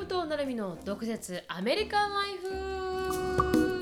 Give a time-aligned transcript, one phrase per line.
[0.00, 3.80] 忍となるみの毒舌アメリカンライフ。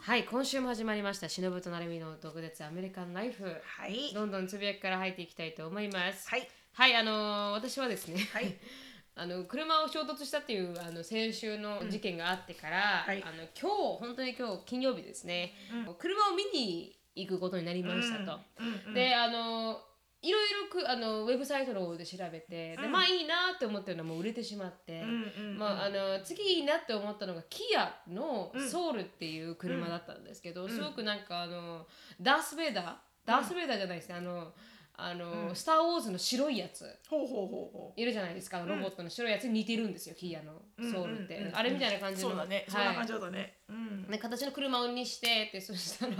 [0.00, 1.28] はい今週も始まりました。
[1.28, 3.44] 忍となるみの毒舌アメリカンライフ。
[3.44, 4.12] はい。
[4.12, 6.28] どんどんつぶやきから入っていきたいと思います。
[6.28, 6.48] はい。
[6.72, 8.56] はいあのー私はですね、はい。
[9.14, 13.22] あの車を衝突したっていうあの先週の事件があってから、はい。
[13.22, 15.54] あの今日本当に今日金曜日ですね、
[15.96, 18.40] 車を見に行くことになりましたと。
[18.58, 18.82] うん。
[18.88, 18.94] うん。
[18.94, 19.80] であの
[20.20, 31.86] いろいろくあのウェブサイトの方で調べて、でまあいいなって思ってるのはもう売れてしまって、うんうんうんまあ、あの次いいなって思ったのがキアのソウルっていう車だったんですけど、すごくなんかあの
[32.20, 32.94] ダース・ベイダー？
[33.24, 34.16] ダース・ベイダーじゃないですね。
[34.16, 34.52] あの
[35.00, 36.84] あの、スター・ウォーズの白いやつ。
[37.08, 38.58] ほうほうほうほいるじゃないですか。
[38.58, 40.60] あのロボットの白いやつに似てるんですよ、キアの。
[40.90, 41.40] ソウルって、うん。
[41.42, 42.16] うんうんあれみたいな感う。
[42.16, 42.30] じの。
[42.30, 42.66] そうだね。
[42.68, 43.54] そんな感じだったね。
[43.68, 44.06] うん。
[44.08, 46.12] ね、形の車にしてってそしたら、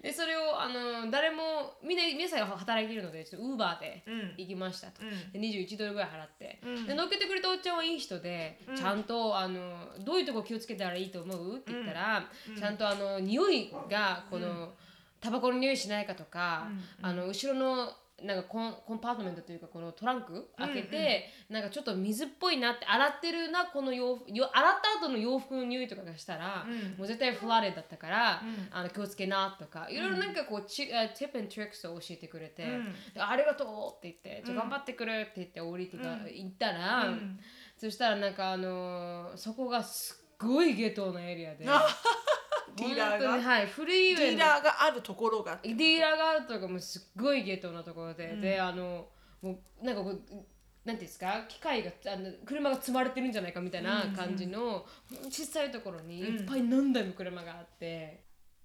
[0.00, 4.34] でそれをあの誰もみんな皆さんが働いているのでちょっとウーバーでうん。
[4.38, 5.32] 行きましたと、うん。
[5.32, 6.86] で21ドルぐらい払って、うん。
[6.86, 11.56] で乗っけてくれたおっちゃんはいい人で、ちゃんとあのどういうとこ気をつけたらいいと思う？
[11.56, 12.26] って言ったら、
[12.58, 14.72] ちゃんとあの匂いがこの、
[15.22, 16.66] タバコの匂いしないかとか、
[17.00, 17.92] あの後ろの
[18.22, 26.64] なんかコンコンパートメントというかこのトランク開けて、なんかちょっと水っぽいなって洗ってるなこの洋服よ洗った後の洋服の匂いとかがしたら、
[26.98, 32.64] もう絶対フラレだったから、あの気をつけなとかいろいろなんかこうチあティップントリックスを教えてくれて、
[33.14, 37.06] でありがとうって言って、じゃあ頑張ってくれって言って降りてが行ったら、
[37.76, 41.64] そしたらなんかあのーそこがすっごいゲトなエリアで。
[42.76, 44.36] ディーラーがはい、フリーウェイの。
[44.36, 45.58] ディーラーがあるところが。
[45.62, 49.08] ディーラーがあるとかもすっごいゲトなところで、であの
[49.40, 51.44] もうなんかこうなんていうんですか？
[51.48, 54.84] 機械があの車が積まれてるんじゃないかみたいな感じの、
[55.30, 58.24] 小さいところにいっぱい何台も車があって。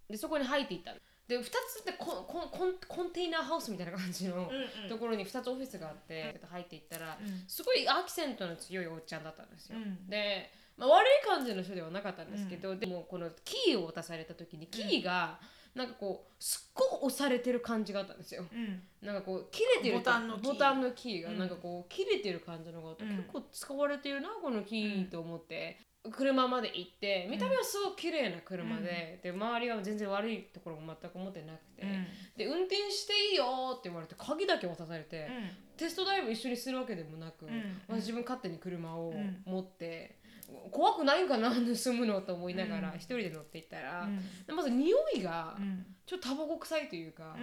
[0.10, 0.98] でそこに入っていったの。
[1.28, 1.48] で2つ
[1.82, 4.50] ってコンコンコンコンテイナーハウスみたいな感じの
[4.88, 9.78] ところに2つオフィスがあって、入っていったら、すごいアクセントの強いおっちゃんだったんですよ。
[10.08, 15.40] で、まあ、悪い感じの人ではなかったんですけど、でもこのキーを渡された時にキーが
[15.74, 18.46] なんかこうすっごい押されてる感じがあったんですよ。
[18.52, 18.82] うん。
[19.02, 20.54] なんかこう切れてるボタンのキー。
[20.54, 25.80] ボタンのキーがなんかこう切れてる感じのがあって、結構使われてるなこのキーと思って、
[26.12, 31.86] 車まで行って見た目はすごく綺麗な車で、で周りは全然悪いところも全く思ってなくて、
[32.38, 35.28] で運転していいよって言われて鍵だけ渡されて、
[35.76, 37.46] test drive 一緒にするわけでもなく、
[37.88, 39.14] 私自分勝手に車を
[39.46, 40.17] 持って、
[40.72, 44.08] 怖くないんかな盗むのと思いながら一人で乗っていったら、
[44.46, 45.58] でまず匂いが
[46.06, 47.36] ちょっとタバコ臭いというか、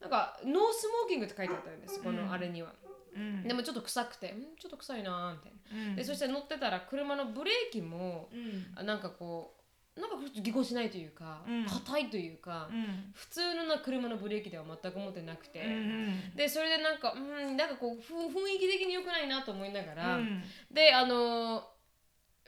[0.00, 2.72] なんか no smoking って書いてあったんですこのあれには。
[3.14, 3.42] うん。
[3.42, 5.96] でもちょっと臭くてんちょっと臭いなーみたいな、うん。
[5.96, 8.66] でそして乗ってたら車のブレーキも、うん。
[8.76, 9.56] あなんかこ
[9.96, 11.66] うなんかぎこしないというかうん。
[11.66, 13.12] 硬、いというか、うん。
[13.14, 16.36] 普通のな車のブレーキでは全く持ってなくて、うん。
[16.36, 20.42] でそれでなんかうんなんかこうふ雰囲気的に良くないなと思いながら、うん。
[20.70, 21.62] であのー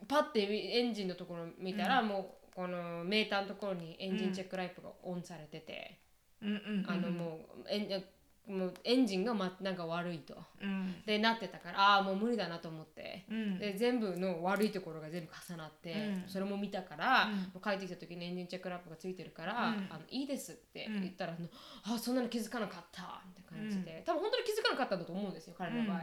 [0.08, 5.98] パッてエンジンのところ見たら、もうこのメーターのところにエンジンチェックライトがオンされてて、
[6.42, 6.84] うん。
[6.88, 8.04] あのもうエン
[8.44, 10.34] もうエンジンが、ま、なんか悪いと。
[10.60, 10.94] うん。
[11.06, 13.58] でなってたからああもう無理だなと思って、うん。
[13.58, 16.28] で全部の悪いところが全部重なって、うん。
[16.28, 17.36] それも見たから、うん。
[17.36, 19.86] もう帰ってきた時にエンジンチェックラップがついてるから、うん。
[19.90, 21.48] あのいいですって言ったら、あの
[21.94, 26.02] あそんなの気づかなかったみたいな感じで、多分本当に気づかなかったんだと思うんですよ彼の場合。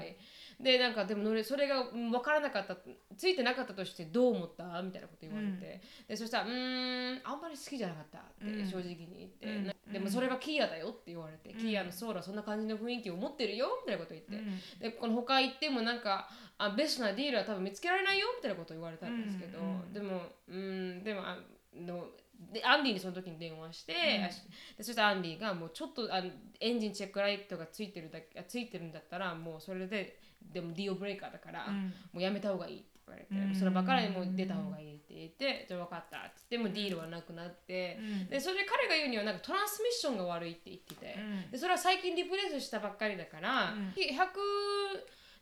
[0.59, 2.75] でなんかでもそれがうん分からなかった
[3.16, 4.81] ついてなかったとしてどう思った？
[4.81, 9.66] みたいなこと言われて、でそしたら「うーんあんまり好きじゃなかった」って正直に言って、うん。
[9.68, 19.81] なでもそれがキアだよって言われて、キアのソーラそんな感じの雰囲気を持ってるよみたいなこと言って、でこの他行ってもなんかあベストなディールは多分見つけられないよみたいなこと言われたんですけど、うん。
[19.81, 19.94] うん。
[19.94, 21.38] でもうんでもあ
[21.76, 22.08] の
[22.53, 23.94] でアンディにその時に電話して、
[24.26, 24.41] あし
[24.78, 31.94] でそしたらアンディがもうちょっとあのエンジンチェックライトがついてるだついてるんだったらもうそれででもディオブレイカーだから、うん。
[32.14, 33.56] もうやめた方がいいって言われて、うん。
[33.56, 38.30] そればっかりもう出た方がいいって言ってじゃあ分かったって言ってもディールはなくなって、うん。
[38.30, 41.52] でそれで彼が言うにはなんかトランスミッションが悪いって言ってて、うん。
[41.52, 43.94] でそれは最近リプレイスしたばっかりだから、うん。
[43.96, 43.96] 100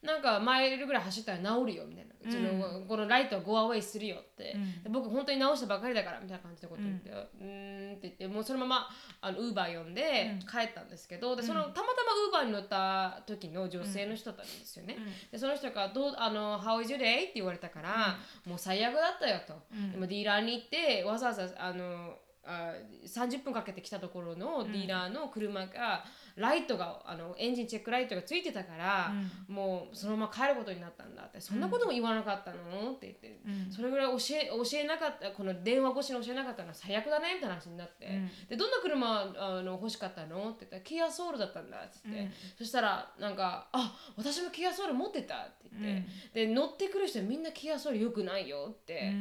[0.02, 4.84] なんかマイルぐらい走ったら治るよみたいな、うちのこのライトはゴアウェイするよって、うん。
[4.84, 8.90] で僕本当に直したばっかりだからみたいな感じのこと言って、うーんって言ってもうそのまま
[9.22, 11.84] あのウーバー呼んで帰ったんですけど、でそのたまたま
[12.28, 14.98] ウーバーに乗った時の女性の人だったんですよね、
[15.32, 19.54] でその人がどうあの「How is your day?」って言われたから、もう最悪だったよと、
[19.92, 22.72] でもディーラーに行ってわざわざあのあ
[23.06, 26.06] 30分かけて来たところのディーラーの車が、
[26.38, 29.12] ライトがあのエンジンチェックライトがついてたから、
[29.48, 31.42] もうそのまま帰ることになったんだって。
[31.42, 32.92] そんなことも言わなかったの？
[32.92, 33.72] って言って、うん。
[33.72, 38.30] それぐらい教え教えなかったこの電話越しに教えなかったのは最悪だねみたいな話になって、うん。
[38.50, 40.50] でどんな車あの欲しかったの？
[40.50, 42.32] って言ったらキアソウルだったんだって言って、うん。
[42.58, 49.12] そしたらなんかあ私もキアソウル持ってたって言って、で乗ってくる人はみんなキアソウル良くないよって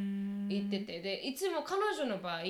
[0.48, 2.42] 言ってて、でいつも彼女の場合、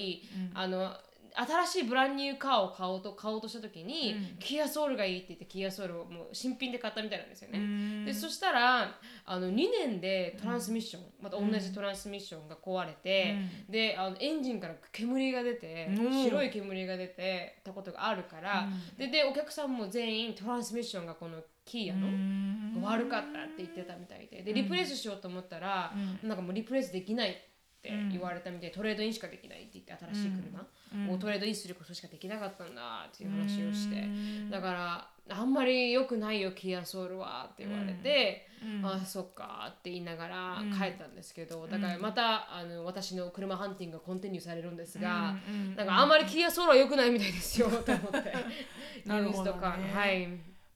[0.55, 0.93] あの
[1.37, 4.39] 新しいブランニューカーを買おうと買おうとした時に、うん。
[4.39, 7.59] キアソウルがいいって言ってキアソウルをもう新品で買ったみたいなんですよね。
[7.59, 8.05] うん。
[8.05, 13.37] でそしたらあの2年でトランスミッション、また同じトランスミッションが壊れて、
[13.69, 25.93] であのエンジンから煙が出て、うん白い煙が出てたことがあるから、ででお客さんも全員トランスミッションがこのキーヤの、悪かったって言ってたみたいででリプレイスしようと思ったら、
[26.23, 27.56] なんかもうリプレイスできないって
[28.11, 34.09] 言われたみたいで、トレードインしかできないって言って新しい車をトレードインすることしかできなかったんだっていう話をして、
[34.51, 38.47] だからあんまり良くないよキアソウルはって言われて、
[38.83, 45.35] あそっかって言いながら帰ったんですけど、だからまたあの私の車ハンティングがコンティニューされるんですが、
[45.77, 48.35] なんかあんまりキアソウルは良くないみたいですよと思って。
[49.05, 49.93] ニュースとか、ね。
[49.93, 50.27] はい、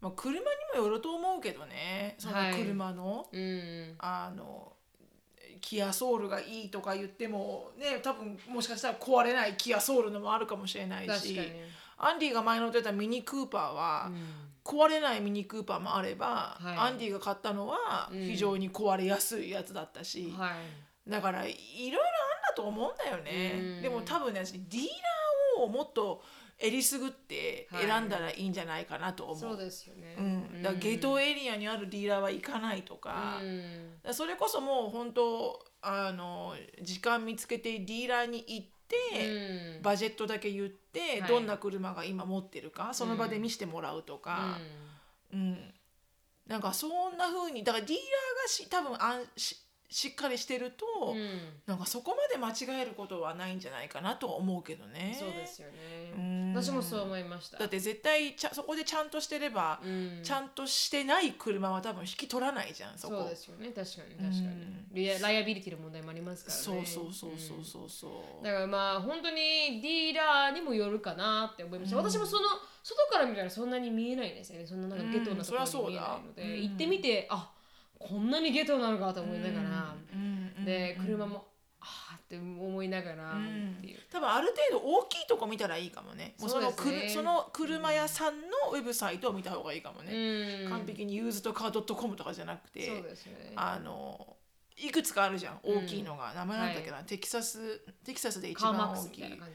[0.01, 2.15] まあ、車にもよると思うけどね。
[2.19, 4.70] その車の、うん、あの
[5.61, 11.39] キアソウルがいいとか言ってもね多分もしかしたら壊れないキアソウルのもあるかもしれないし
[11.99, 14.11] アンディが前乗ってたミニクーパーは、
[14.65, 16.77] 壊れないミニクーパーもあれば、はい。
[16.77, 18.21] アンディが買ったのはうん。
[18.21, 20.53] 非常に壊れやすいやつだったし、は
[21.07, 22.01] い、だからいろいろあん
[22.49, 23.83] だと思うんだよね、うん。
[23.83, 24.85] でも多分ね私ディー
[25.59, 26.23] ラーをもっと
[26.63, 29.39] えりすぐって選んだらいいんじゃないかなと思う。
[29.39, 30.15] そうですよね。
[30.19, 34.15] うん、だからゲートエリアにあるディーラーは行かないとか,、うん。
[34.15, 39.83] それこそもう本当あの時間見つけてディーラーに行って、うん。
[39.83, 41.29] バジェットだけ言って、はい。
[41.29, 44.59] どんな車が今持ってるかその場で見せてもらうとか、
[45.33, 45.75] うん。
[46.47, 49.57] なんかそんな風にだからディーラーがし多分あんし
[49.91, 51.29] しっかりしてると、うんうん
[51.67, 55.17] なんかそこまで間違えることはないんじゃないかなとは思うけどね。
[55.19, 56.13] そうですよね。
[56.17, 57.59] うん私もそう思いました。
[57.59, 63.21] だって絶対ちゃそこでちゃんとしてれば、うんちゃんとしてない車は多分引き取らないじゃんそこ。
[63.21, 63.69] そうですよね。
[63.69, 64.71] 確かに確かに。
[64.93, 66.87] リアライアビリティの問題もありますからね。
[66.87, 68.45] そうそうそうそうそうそう。
[68.45, 72.43] だからまあ本当にディーラーにもよるかなって思いました、私もその
[72.83, 77.51] 外から見たらそんなに見えないんですよねそんななんかゲトなところに見えないので、行ってみてあ
[78.01, 81.47] こんなにゲトなのかと思いながら、うんで車も
[81.81, 86.35] あーって思いながらっていう、多分ある程度大きいとこ見たらいいかもね。
[86.39, 90.13] もうそのくるその車屋さんのウェブサイトを見た方がいいかもね。
[90.65, 90.71] うん。
[90.71, 93.03] 完璧にユーズドカードットコムとかじゃなくて、ね。
[93.57, 94.37] あの
[94.77, 99.23] いくつかあるじゃん大きいのが、名前なんだっけな、テキサステキサスで一番大きい。
[99.23, 99.51] カーマッ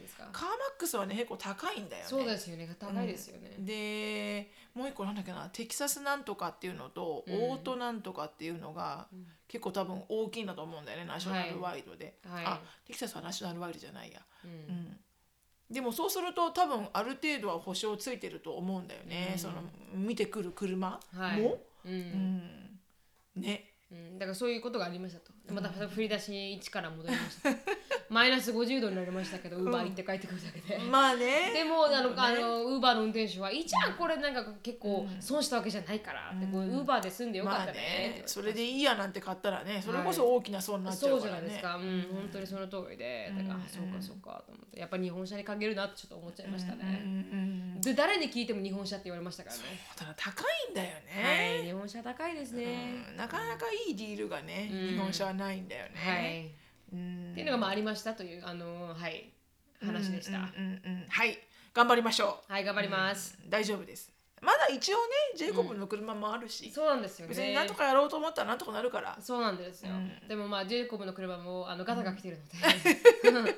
[0.78, 7.34] クスはね結構高いんだよねそうですよね高いですよね、でもう一個なんだっけなテキサスなんとかっていうのと、うん。
[7.54, 9.08] オートなんとかっていうのが、
[9.48, 12.46] 結構多分大きいんだと思うんだよねナショナルワイドで、はい。
[12.46, 14.52] あテキサスはナショナルワイドじゃないや、うん。
[14.52, 14.98] うん。
[15.72, 19.40] でもそうすると多分ある程度は保証ついてると思うんだよね、うん。
[19.40, 19.64] その
[19.94, 21.42] 見てくる車も、はい。
[21.42, 21.92] うん。
[23.36, 23.42] うん。
[23.42, 23.72] ね。
[23.92, 27.50] うん、だからそういうことがありましたとまた振り出し1から戻りました。
[28.10, 31.52] マイナス50度になりましたけどウーバー行って帰ってくるだけで、まあね。
[31.54, 32.16] でもあの、ね。
[32.18, 41.48] あのウーバーの運転手は一応これなんか結構損したわけじゃないからって、こうウーバーで済んでよかまあったねねってそれでいいやなんて買ったらねそれこそ大きな損になっちゃそううじからね。
[41.48, 43.32] ゃないですか、うん、本当にその通りで。
[43.36, 44.80] だから、あそうかそうかと思って。
[44.80, 49.62] やっぱ日本車に限るなってちょっと思っちゃいましたうんね、うんで誰に聞いても日本車って言われましたからね。
[49.96, 52.64] ただ高いんだよはいね、日本車高いですね、
[53.12, 53.18] うん。
[53.18, 54.88] なかなかいいディールがね、うん。
[54.90, 56.24] 日本車はないんだよはい。
[56.24, 56.56] ね、
[56.94, 57.32] うん。
[57.32, 59.32] っていうのがまあありましたというあのはい
[59.84, 61.06] 話でした、うんうんうんうん。
[61.08, 61.38] はい。
[61.74, 64.16] 頑張りましょはい頑張ります、う大丈夫です。
[64.42, 65.02] まだ一応ね
[65.36, 67.30] ジェイコブの車もあるし、そうなんですよね。
[67.30, 69.18] 別になんとかやろうと思ったらなんとかなるから。
[69.20, 70.28] そうなんですよ、うん。
[70.28, 72.38] でもまあジェイコブの車もあのガタが来てる
[73.32, 73.52] ので、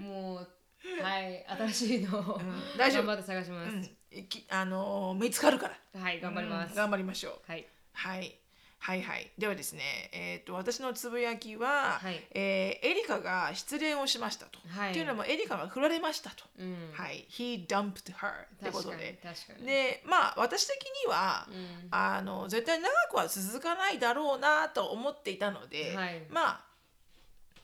[0.00, 2.76] もうはい新しいのを、うん。
[2.76, 3.06] 大丈夫。
[3.06, 3.90] 頑張って探します、うん。
[4.10, 6.00] いきあのー見つかるから。
[6.00, 6.76] はい頑張ります、うん。
[6.76, 7.50] 頑張りましょう。
[7.50, 7.66] はい。
[7.92, 8.38] はい。
[8.84, 9.30] はいはい。
[9.38, 14.58] ではですね、えっ、と私のつぶやきは、はいえーエリカが失恋をしましたと。
[14.68, 16.44] はいっていうのもエリカが振られましたと。
[16.58, 17.26] うんはい。
[17.30, 19.18] He dumped her ってことで。
[19.64, 26.64] で、まあ私的には、うんあの絶対長くは続かないだろうなと思っていたので、はいまあ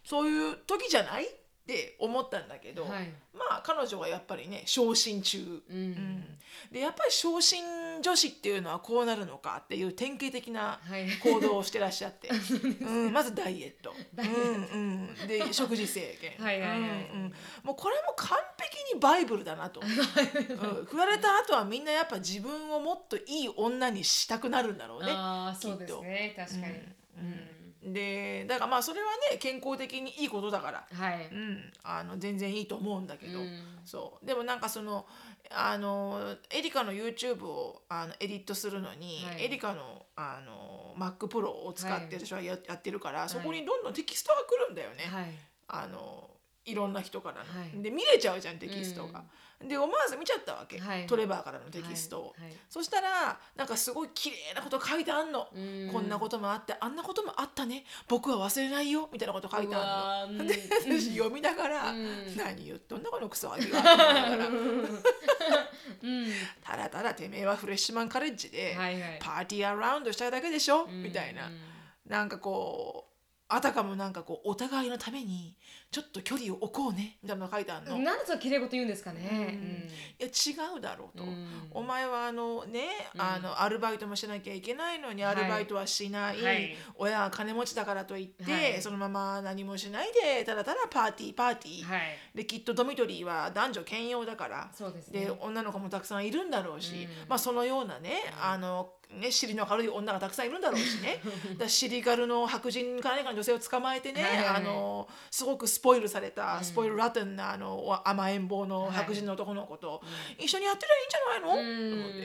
[0.03, 1.29] そういう時じゃない
[1.71, 3.13] って思ったんだけど、はい。
[3.33, 5.39] まあ彼女はやっぱりね昇進中、
[5.71, 5.77] うん。
[5.77, 6.25] うん。
[6.73, 7.63] でやっぱり昇進
[8.03, 11.07] 女子っていうのはこうなるのかっていう典型的なはい。
[11.23, 12.29] 行動をしてらっしゃって、
[12.83, 13.95] うん、まずダイエット。
[14.17, 16.33] うんうん、で食事制限。
[16.45, 16.79] はいはいはい。
[16.81, 16.89] うんう
[17.29, 17.35] ん。
[17.63, 25.13] もうこれも完璧にバイブルだなと、 うん、振られた後はみんなやっぱ自分をもっといい女にしたくなるんだろうね。
[25.13, 26.35] ああそうですね。
[26.37, 26.65] 確かに。
[26.65, 31.29] うんでだからまあそれはね健康的にいいことだから、はい。
[31.33, 33.49] うん、あの全然いいと思うんだけど、うん。
[33.85, 34.27] そう。
[34.27, 35.07] でもなんかその
[35.51, 39.45] あのエリカの YouTube をあのエディットするのに、はい。
[39.45, 45.31] エリカのあの MacPro を使ってはい私はや,、やってるから、そこにどんどんテキストが来るんだよね、はい。
[45.69, 46.29] あの
[46.67, 47.61] いろんな人からの。
[47.61, 47.83] はい。
[47.83, 49.25] で見れちゃうじゃんテキストが。
[49.63, 52.23] で思わず見ちゃったわけ、はいトレバーからのテキストを。
[52.31, 52.57] はいはい。
[52.69, 55.49] そしたらなんかすごい綺麗なこと書いてあんの。
[55.55, 55.91] うん。
[55.93, 57.85] こんなこともあってあんなこともあったね。
[58.09, 59.09] 僕は忘れないよ。
[59.13, 60.37] みたいなこと書いてあるの。
[60.37, 60.47] うわーうん。
[60.47, 60.55] で
[60.99, 62.37] 私読みながら、うん。
[62.37, 64.47] 何言っとんだこのクソガキはって思いながら。
[64.47, 66.27] うん。
[66.63, 69.19] ただただてめえはフレッシュマンカレッジで、はいはい。
[69.21, 71.03] パーティーアラウンドしたいだけでしょ、うん。
[71.03, 71.47] みたいな。
[71.47, 71.71] うん
[72.07, 73.11] なんかこう
[73.47, 75.57] あたかもなんかこうお互いのために
[75.91, 77.97] ちょっと距離を置こうねみたいなのが書いてあるの。
[77.97, 79.89] いなんでその綺麗事言うんですかね。
[80.19, 81.25] や違うだろうと。
[81.25, 81.49] うん。
[81.73, 83.21] お前はあのね、うん。
[83.21, 86.77] あのアルバイトもしなきゃいけないのにアルバイトはしない、はい。
[86.95, 88.83] 親が金持ちだからといって、はい。
[88.83, 92.03] そのまま何もしないでただただパーティーパーティー、はい。
[92.37, 94.71] できっとドミトリーは男女兼用だから。
[94.73, 95.23] そうですね。
[95.23, 97.29] で女の子もたくさんいるんだろうし、うん。
[97.29, 101.21] まあそのようなね,、あのね尻の軽い女がたくさんいるんだろうしね。
[101.59, 104.57] だ尻軽の白人か何かの女性を捕まえてね、はいはいはい。
[104.57, 106.65] あのすごくスポイルされた、うん。
[106.65, 108.93] スポイルラテンなあの甘えん坊のはい。
[108.93, 110.03] 白人の男の子と、
[110.39, 111.65] 一緒にやってりゃいいんじゃな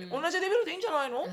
[0.01, 0.21] いの、うん。
[0.23, 1.29] 同じレベルでいいんじゃないの、はい。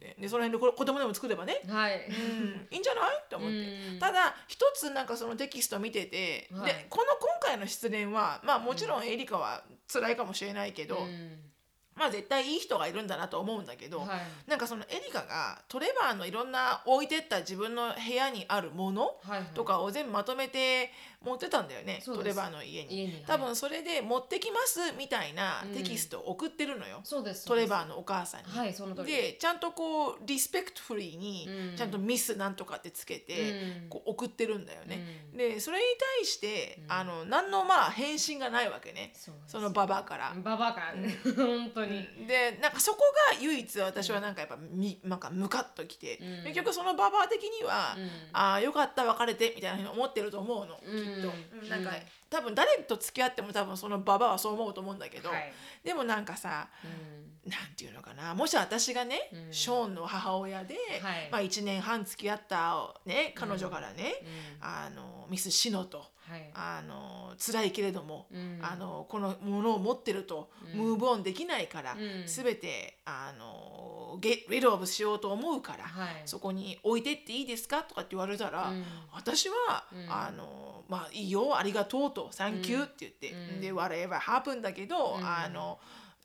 [0.00, 2.06] ででその辺でこ子供でも作ればね、はい。
[2.06, 3.16] うん、いいんじゃない？
[3.24, 3.56] って思って。
[3.56, 3.98] うん。
[3.98, 6.72] ただ一つなんかそのテキスト見てて、はい。
[6.72, 11.51] でこの今回の失恋はまあもちろんエリカは辛いかもしれないけど、うん
[11.94, 14.08] まあ絶対いい人がいるんだなと思うんだけど、はい。
[14.50, 19.16] なんかそのエリカがトレバーのいろんな置いてった自分の部屋にあるもの
[19.54, 20.90] とかを全部まとめて
[21.24, 23.04] 持ってたんだよね、トレバーの家に。
[23.04, 23.24] はい。
[23.26, 25.74] 多分それで持ってきますみたいなうん。
[25.74, 28.46] テキストを送ってるのよ、そうですトレバーーのお母さんに。
[28.58, 28.72] はい
[29.04, 31.76] でちゃんとこうリスペクトフリーにうん。
[31.76, 33.50] ちゃんとミスなんとかってつけて、
[33.82, 33.88] うん。
[33.88, 35.26] こう送ってるんだよね。
[35.32, 35.38] うん。
[35.38, 35.84] でそれに
[36.18, 36.92] 対して、うん。
[36.92, 39.12] あの何のまあ返信がないわけね。
[39.46, 40.34] そのババアから。
[40.42, 40.94] ババアから。
[40.94, 42.06] ね本当に。
[42.26, 42.98] でなんかそこ
[43.32, 46.44] が唯一私はなんかやっぱみなんかムカッときて、うん。
[46.44, 48.10] 結局そのババア的には、うん。
[48.32, 51.04] ああよかった別れてみたいなふうに思ってると思うの、うん。
[51.04, 51.68] きっと、うん。
[51.68, 51.90] なんか
[52.30, 55.52] 多分誰と付き合っても多分そのババアはそう思うと思うんだけど、はい。
[55.84, 57.50] でもなんかさうん。
[57.50, 59.52] なんていうのかなもし私がね、うん。
[59.52, 61.28] ショーンの母親で、はい。
[61.30, 64.14] まあ、1年半付き合った、ね、彼女からね、
[64.60, 64.66] うん。
[64.66, 66.12] あのミス・シノと。
[66.28, 66.50] はい。
[66.54, 68.60] あの辛いけれども、うん。
[68.62, 70.80] あのこのものを持ってるとうん。
[70.80, 72.24] ムーブオンできないから、うん。
[72.26, 76.22] 全てあのゲリドオブしようと思うから、はい。
[76.26, 78.84] そこに置いてっていいですかとかって言われたら、うん。
[79.12, 80.12] 私は、うん。
[80.12, 83.60] あのまあいいよありがとうと「サンキュー」って言って、うん。
[83.60, 85.24] で「whatever happen」だけど、うん。
[85.24, 85.78] あの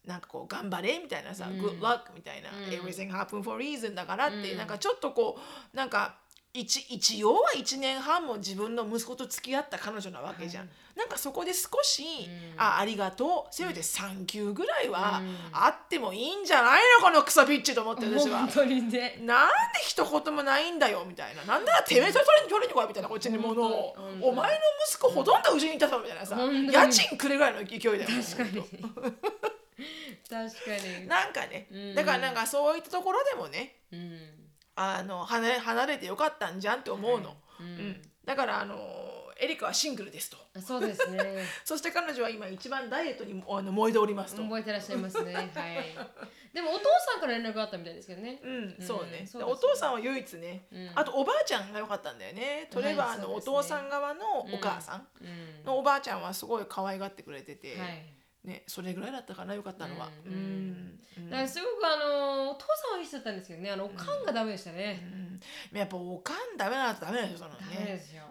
[0.05, 1.61] なんかこう頑張れみたいなさ「うん。
[1.61, 2.55] good luck」みたいな「うん。
[2.65, 4.57] everything happen for reason」だからって、うん。
[4.57, 5.39] なんかちょっとこ
[5.73, 6.17] うなんか
[6.59, 10.99] 一一応は1年半も自分の息子と付き合った彼女なわけじゃん、はい。
[10.99, 12.03] なんかそこで少し
[12.55, 12.59] 「うん。
[12.59, 15.37] あありがとう」せめて「サンキュー」ぐらいはうん。
[15.51, 17.05] あってもいいんじゃないの？
[17.05, 18.39] このクソビッチと思って私は。
[18.39, 18.49] 本。
[18.49, 19.19] 当にね。
[19.21, 21.43] なんで一言もないんだよみたいな。
[21.43, 23.95] なんならてめえそれ取りに取りに来いみたいなこっちに物を。
[24.21, 24.57] お前の
[24.89, 26.35] 息子ほとんどうちにいたぞみたいなさ。
[26.37, 27.99] 家賃くれぐらいの勢いだよ。
[28.05, 28.63] 確かに。
[30.27, 31.05] 確かに。
[31.07, 31.67] なんかね。
[31.71, 31.95] うん。
[31.95, 34.46] だからなんかそういったところでもね、うん
[34.79, 37.35] あの離れ離れてよかったんじゃんって思うの。
[37.59, 38.01] ううんん。
[38.23, 38.75] だからあの
[39.39, 40.37] エリカはシングルですと。
[40.61, 44.43] そうですね そして彼女は今一番ダイエットにあの燃えておりますと。
[44.43, 45.47] 覚えてらっしゃいますね はい
[46.53, 49.27] でもお父さんから連絡があったみたいですけどねうん、うんそうね。
[49.27, 52.67] そうですお父さんは唯一ね、うんあとおばあちゃんが良かったんだよね。
[52.71, 55.07] トレバーのお父さん側のお母さん
[55.65, 58.16] のおばあちゃんはすごい可愛がってくれてて、はい
[58.47, 60.09] ね、それぐらいだったかな良かったのは。
[60.25, 60.71] ううん。
[60.71, 61.29] んうん。
[61.29, 63.71] だからすごくあのお父さんはいい人だったんですけどね。
[63.71, 65.03] あのおかんがダメでしたね、
[65.73, 67.99] やっぱおかんダメだとダメなんですよそのダメでね。
[67.99, 68.23] すよ、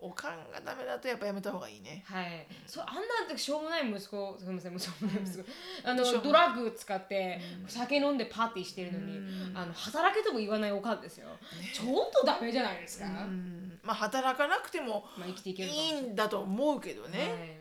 [0.00, 0.08] うん。
[0.08, 2.04] おかんがダメだとやっぱやめた方がいいね。
[2.06, 2.96] はい、そうあん
[3.28, 4.78] なしょうもない息子すみません。
[4.78, 5.22] しょうもない。
[5.24, 5.44] 息子、
[5.82, 9.20] あのドラッグ使って酒飲んでパーティーしてるのに、う
[9.52, 9.56] ん。
[9.56, 11.26] あの働けとも言わないおかんですよ、
[11.74, 13.80] ちょっとダメじゃないですか、うん。
[13.82, 15.92] まあ働かなくてもまあ生きていけい。
[16.00, 17.12] んだと思うけどはい。
[17.12, 17.18] ね。
[17.24, 17.57] うんうん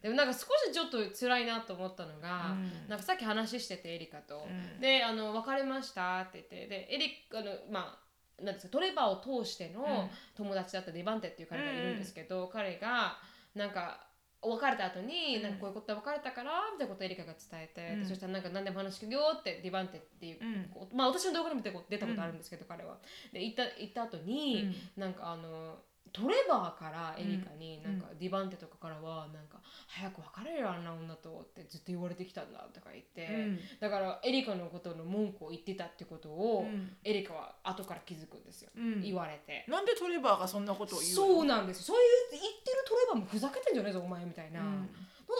[0.00, 2.88] でもなんか少しちょっと辛いなと思ったのが、うん。
[2.88, 4.80] なんかさっき話しててエリカと、うん。
[4.80, 6.66] であの別れましたって言って。
[6.66, 7.98] でエリあのま
[8.40, 13.18] あなんですかトレバーを通しての友達だったデバンテっていう彼がいるんですけど、彼が
[13.54, 14.06] なんか
[14.40, 18.06] 別れた後に、なんかこういうことで別れたからみたいなことをエリカが伝えて、うん。
[18.06, 20.96] そしたらなんか何でも話聞くよってディバンテっていう、うん。
[20.96, 22.98] まあ私の動画でも出た出たことあるんですけど、彼は。
[23.32, 25.80] で行った行った後に、なんかあの
[26.12, 28.00] トレバーからエリカに、うんなん。
[28.00, 33.58] かディバンテとかからはなんか早く別れるよあんな女とってずっと言われてきたんだとか言って、うん。
[33.80, 36.96] だからエリカのことの文句を言ってたってことを、うん。
[37.04, 39.02] エリカは後から気づくんですよ、うん。
[39.02, 39.64] 言われて。
[39.68, 41.94] なんでトレバーがそんなことを言うそうのなんですよ。
[41.94, 44.60] そういう言ってるトレバーもふざけてんじゃねえぞお前みたいな、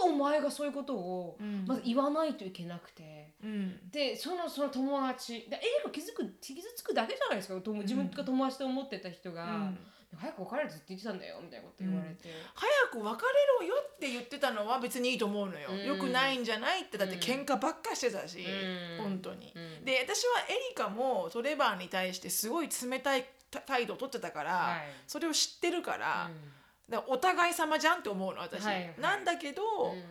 [0.04, 1.64] お前がそういうことをうん。
[1.66, 3.90] まず言わないといけなくて、うん。
[3.90, 7.60] でそのその友達でエリカ気づく傷つくだけじゃないですか。
[7.60, 9.78] 友自分が友達と思ってた人が、うん
[10.16, 13.22] 早く別れるずっと言ってたんだよみたいなこと言われて、早く別
[13.60, 15.84] れろよって言ってたのは別にいいと思うのよ、うん。
[15.84, 19.04] よくないんじゃないってだって喧嘩ばっかしてたし、うん。
[19.04, 19.84] 本当に、うん。
[19.84, 24.80] で私はエリカもトレバーに対してすごい冷たいた態度を取ってたから、はい。
[25.06, 26.30] それを知ってるから,、
[26.88, 28.94] うだからお互い様じゃんって思うの私、はいはい。
[28.98, 29.62] なんだけど、
[29.92, 30.02] んうん。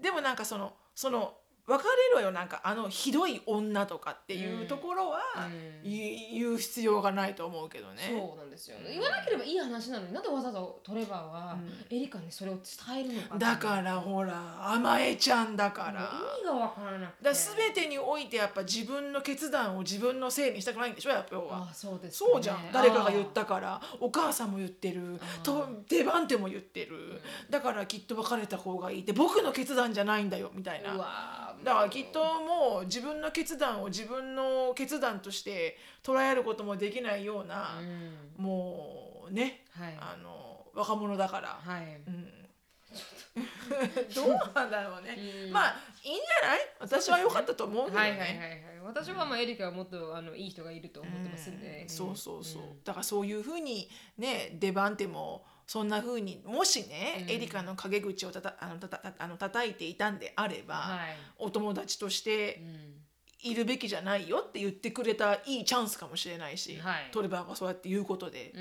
[0.00, 1.34] でもなんかそのその
[1.68, 5.90] 別れろよなんかあのひどい女とかっていうところは、うん。
[5.90, 8.02] 言言う必要がないと思うけどね。
[8.08, 8.78] そうなんですよ。
[8.88, 11.58] 言わなければいい話なのになんでわざわざトレバーは
[11.90, 16.10] うエリカにそれを伝えるのかだからほら甘えちゃんだから。
[16.38, 17.24] 意味がわからなくて。
[17.24, 21.68] だ全てにおいてやっぱ自分の決断を自分のせいにしたくないんでしょやっぱ要は。
[21.70, 21.74] あ。
[21.74, 22.32] そうですかね。
[22.32, 22.72] そうじゃん。
[22.72, 23.80] 誰かが言ったから。
[24.00, 25.20] お母さんも言ってる。
[25.42, 27.20] と出番手も言ってる。
[27.50, 30.94] だからきっと別れた方がいいって僕の決断じゃないんだよみたいな。
[30.94, 38.44] うわだからきっともう自分の決断を自分の決断として捉えることもできないようなう、ん。
[38.44, 39.96] もうねはい。
[40.00, 42.00] あの若者だから、はい。
[42.06, 42.48] うん、
[44.14, 45.52] どうなんだろうね、うん。
[45.52, 46.60] まあいいんじゃない？
[46.80, 48.62] 私は良かったと思うけどね、はいはいはいはい。
[48.84, 51.88] 私はまあエリカはもっとあのいい人がいると思ってますんで、うん。
[51.88, 52.84] そうそうそう、ん。
[52.84, 57.30] だからそういうふうにね出番手もそんなふうにもしね、うん。
[57.30, 61.16] エリカの陰口をたたあのたたたあの叩いていたんであれば、はい。
[61.36, 62.94] お友達としうてん。
[63.40, 67.10] いるべきじゃないよって言ってくれたいいチャンスかもしれないし、はい。
[67.12, 68.52] トレバーがそうやって言うことで、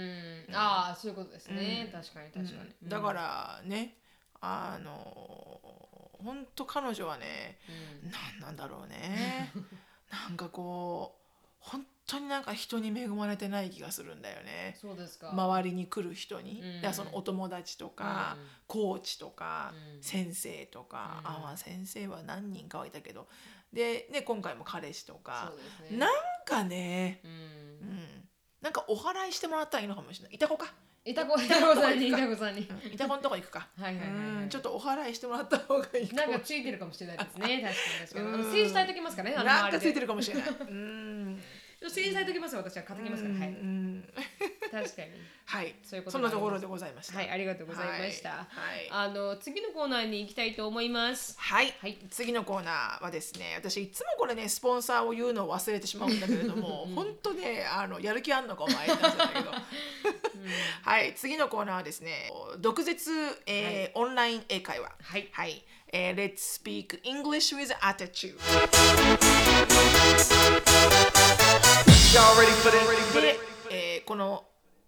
[0.50, 2.02] うん、ああそういうことですね、うん。
[2.02, 2.90] 確かに確かに、うん。
[2.90, 3.96] だからね
[4.42, 4.92] あの
[6.24, 7.58] 本当彼女はね
[8.04, 8.12] うん。
[8.12, 9.54] なんなんだろうね。
[10.12, 14.78] なんかこう本当になんか人に恵まれてない気がするんだよね。
[14.82, 16.82] そうですか、周りに来る人に、うん。
[16.82, 18.48] だそのお友達とか、うん。
[18.66, 20.02] コーチとか、うん。
[20.02, 21.30] 先生とか、うん。
[21.30, 23.28] あまあ先生は何人かはいたけど。
[23.74, 25.52] で、ね、今回も彼氏とか。
[25.92, 25.98] ね。
[25.98, 26.12] なん
[26.46, 27.34] かね、ううん。
[27.34, 28.30] ん、
[28.62, 30.36] なんかお祓いしてもらったらいいのかもしれない。
[30.36, 32.62] いた子か、いたこいたこさんにいたこさんに。
[32.62, 33.68] うん、いた子のとこ行くか。
[33.78, 37.42] はいはいはい、ちょっとお祓いしてもらった方がいいなんかついてるかもしれないですね。
[37.42, 38.44] 確かに確かに。
[38.46, 40.50] 政治されときますからねなんかついてるるかもしれない。
[40.50, 41.42] うん
[41.86, 42.84] 政治されときますよ私は。
[42.84, 43.48] 買ってきますから、はい。
[43.50, 44.04] うん。
[44.72, 45.12] 確かに。
[45.46, 45.76] はい。
[45.84, 47.18] そういうことそんなところでございました。
[47.18, 48.90] はいありがとうございました、はい。
[48.90, 51.36] あの次のコーナーに行きたいと思います。
[51.40, 51.98] はい、はい。
[52.10, 59.52] 次のコーナーはですね私いつもこれねスポンサーを言うのを忘れてしまうんだけれども本当ねあのやる気あんのかお前ってだけど。
[60.84, 61.14] はい。
[61.16, 63.12] 次のコーナーはですね毒舌、
[63.46, 64.92] えーオンライン英会話。
[65.02, 65.30] はい。
[65.32, 65.64] はい、
[65.94, 68.38] えー Let's speak English with attitude
[73.22, 73.40] で、
[73.70, 74.46] えーこの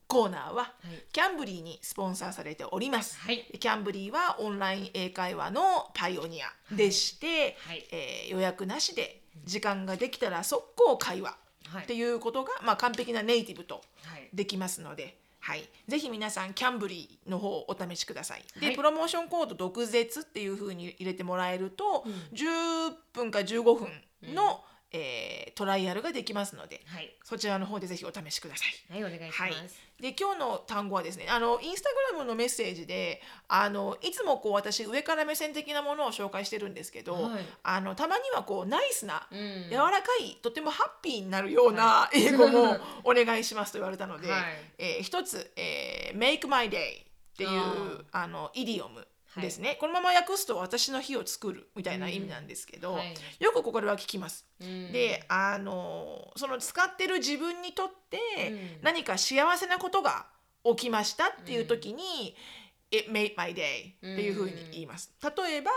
[0.08, 1.12] コーナーは、い。
[1.12, 3.46] キャンブリーにスポンサーされております、はい。
[3.60, 5.62] キャンブリーはオンライン英会話の
[5.94, 7.86] パイオニアでして、はい。
[7.92, 11.84] えー予約なしで時間ができたら速攻会話はい。
[11.84, 14.30] っていうことが、まあ、完璧なネイティブとはい。
[14.34, 18.44] できますので、はい、ぜひ皆さんキャンブリーの方をお試しください。
[18.62, 18.76] で、はい。
[18.78, 23.90] プロモーションコード「毒舌」っていう風に入れてもらえると、10分か15分
[24.34, 27.14] の、えートライアルができますのではい。
[27.24, 28.94] そちらの方でぜひお試しください。
[28.94, 29.54] はいお願いします、はい、
[30.02, 37.46] で今日の単語はですねあのインスタグラムのメッセージであのいつもこう私上から目線的なものを紹介してるんですけど、はい。
[37.64, 39.70] あのたまにはこうナイスな、うん。
[39.70, 44.42] 柔らかいとてもハッピーになるような英語もお願いしますと言われたので、 はい。
[44.78, 47.06] えー一つ、えー Make my day っ
[47.38, 53.14] ていうああのイディオムですね、このまま訳すと私の日を作るみたいな意味なんですけど、はい。
[53.40, 54.46] よくここでは聞きます。
[54.60, 54.92] うん。
[54.92, 58.18] であのその使ってる自分にとって
[58.50, 58.60] うん。
[58.82, 60.28] 何か幸せなことが
[60.64, 62.36] 起きましたっていう時に
[62.92, 65.14] 「It made my day」っていうふうに言います。
[65.22, 65.72] 例えば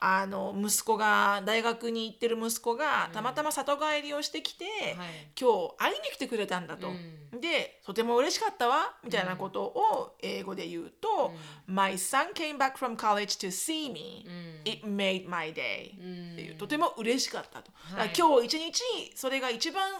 [0.00, 5.32] あの息子が大学に行ってる息子がたまたま里帰りをしてきて、はい。
[5.40, 6.88] 今日会いに来てくれたんだと。
[6.88, 7.40] うん。
[7.40, 11.32] でとても嬉しかったわみたいなことを英語で言うと
[11.66, 14.70] 「My son came back from college to see me、うん。
[14.70, 16.54] It made my day」うんっていう。
[16.56, 18.82] とても嬉しかったと、は今日一日
[19.14, 19.90] それが一番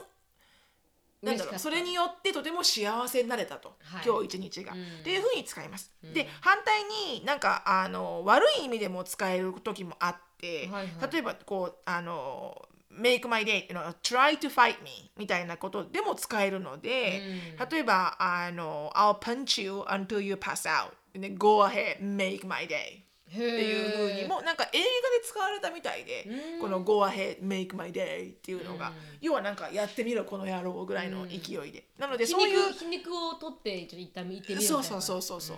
[1.22, 4.02] なんだろうそれによってとても幸せになれたと、はい。
[4.04, 4.80] 今日一日が、うん。
[4.80, 5.92] っていうふうに使います。
[6.02, 6.12] うん。
[6.12, 11.12] で反対になんかあの悪い意味でも使える時もあって、はいはい。
[11.12, 13.68] 例えばこうあの make my day
[14.02, 17.22] try to fight me みたいなことでも使えるので、
[17.60, 17.68] うん。
[17.68, 20.90] 例えばあの I'll punch you until you pass out.
[21.18, 23.02] で go ahead make my day
[23.32, 24.84] っっていうふうにもなんか映画で
[25.24, 26.60] 使われたみたいで、うん。
[26.60, 28.94] この Go ahead make my day っていうのが、うん。
[29.20, 35.40] 要はなんかやってみろこの野郎ぐらいの勢いで、なので皮そういう肉皮肉を取ってちょっと一旦見てみるみたいなそうそうそうそう。
[35.40, 35.56] そう、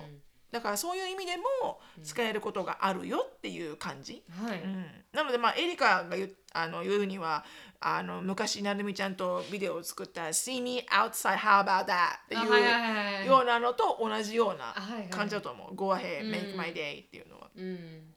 [0.53, 4.47] だからそういう意味でも使えることがあるよっていう感じ、うん。
[4.47, 7.45] はい、うん、なのでまあエリカが言うあの言うには
[7.87, 14.75] あの昔なるみちゃんとビデオを作った「See me outside how about that」っていうようなのと同じような
[15.11, 17.51] 感じだと思う「Go ahead うん make my day」っていうのは。
[17.55, 18.14] うんうん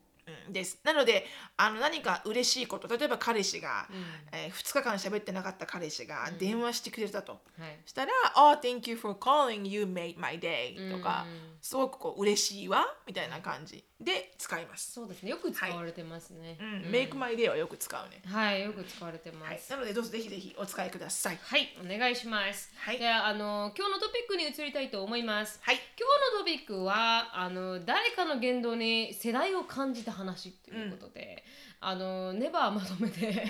[0.49, 0.79] です。
[0.83, 4.05] なのであの何か嬉しいこと例えば彼氏が、うん。
[4.31, 6.37] えー2日間喋ってなかった彼氏がうん。
[6.37, 7.79] 電話してくれたと、はい。
[7.85, 14.93] したら「Oh thank you for calling you made my day」とか、うんすごくこう嬉しいわみたいな感じで使います。
[14.93, 15.31] そうですね。
[15.31, 16.81] よく使われてますね、うんうん。
[16.91, 18.21] make my day はよく使うね。
[18.25, 21.39] はいよく使われてまはい、すなのでどうぞぜひぜひお使いください。
[21.41, 22.71] はい、お願いします。
[22.77, 22.99] はい。
[22.99, 25.59] ではあの今日のトピックに移りたいと思います。
[25.61, 25.75] はい。
[25.75, 31.43] 今日のトピックはあの誰かの言動に世代を感じた話ということで、
[31.79, 33.45] あのネバーまとめて、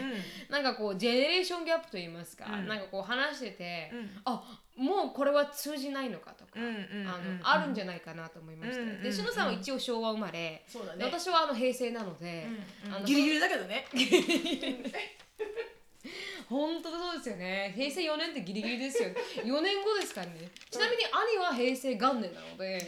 [0.49, 2.67] なんかこうジェネレーションギャップといいますか、うん。
[2.67, 4.09] なんかこう話してて、うん。
[4.25, 7.39] あもうこれは通じないのかとか、うんうんうんあのうん。
[7.41, 12.47] あるんじゃないかなと思いまして、うんうんうんでしのさんは一応昭和生まれ、そうだで私はあの平成なので、
[12.85, 13.85] うんあのギリギリだけどね。
[16.49, 17.73] 本当そうですよね。
[17.75, 19.09] 平成4年ってギリギリですよ。
[19.09, 20.49] ね4年後ですからね。
[20.69, 22.79] ちなみに兄は平成元年なので。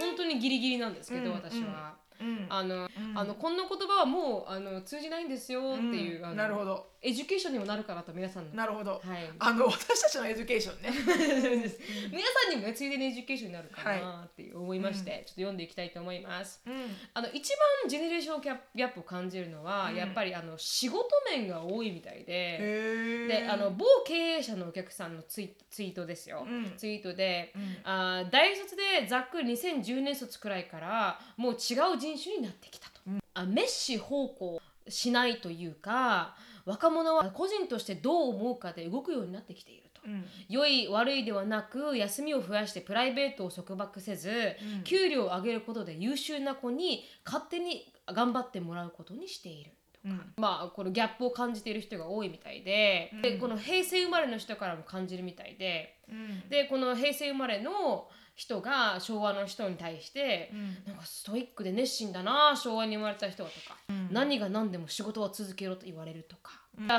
[0.00, 1.32] 本当にギリギリなんですけど、うん。
[1.34, 2.46] 私は、うん。
[2.48, 2.88] あの、うん。
[3.18, 6.86] あのこんな言葉はもうあの通じないんですよっていう、なるほど。
[7.00, 8.54] education にもなるかなと皆さんの。
[8.54, 8.90] なるほど。
[8.92, 9.00] はい。
[9.38, 10.90] あの私たちの education ね。
[12.10, 16.60] 皆さんにもねついでに education になるかなって思いまして、ちょっと読んでいきたいと思います。
[16.66, 16.96] うん。
[17.14, 17.50] あの一
[17.82, 19.96] 番ジェネレーションギャップを感じるのは、うん。
[19.96, 23.28] やっぱりあの仕事面が多いみたいで。
[23.28, 26.74] であの某経営者のお客さんのツイツイートですよ、うん。
[26.76, 27.78] ツイートで、うん。
[27.84, 31.58] あー大卒でざっくり2010年卒くらいからもう違う
[31.96, 33.00] 人種になってきたと、
[33.34, 36.36] あメッシ方向しないというか
[36.68, 40.24] 若者は個人としてどう思うかで動くようになってきていると、うん。
[40.50, 44.84] 良い悪いではなく休みを増やしてプライベートを束縛せず、うん。
[44.84, 49.70] 給料を上げることで優秀な子に勝手に頑張ってもらうことにしている
[50.02, 50.32] とか、うん。
[50.36, 53.22] まあこのギャップを感じている人が多いみたいで,、うん。
[53.22, 56.48] でこの平成生まれの人からも感じるみたいでうん。
[56.50, 60.76] でこの平成生まれの人が昭和の人に対して、うん。
[60.86, 64.08] なんかストイックで熱心だな昭和に生まれた人はとか、うん。
[64.12, 66.52] 何が何でも仕事は続けろと言われるとか、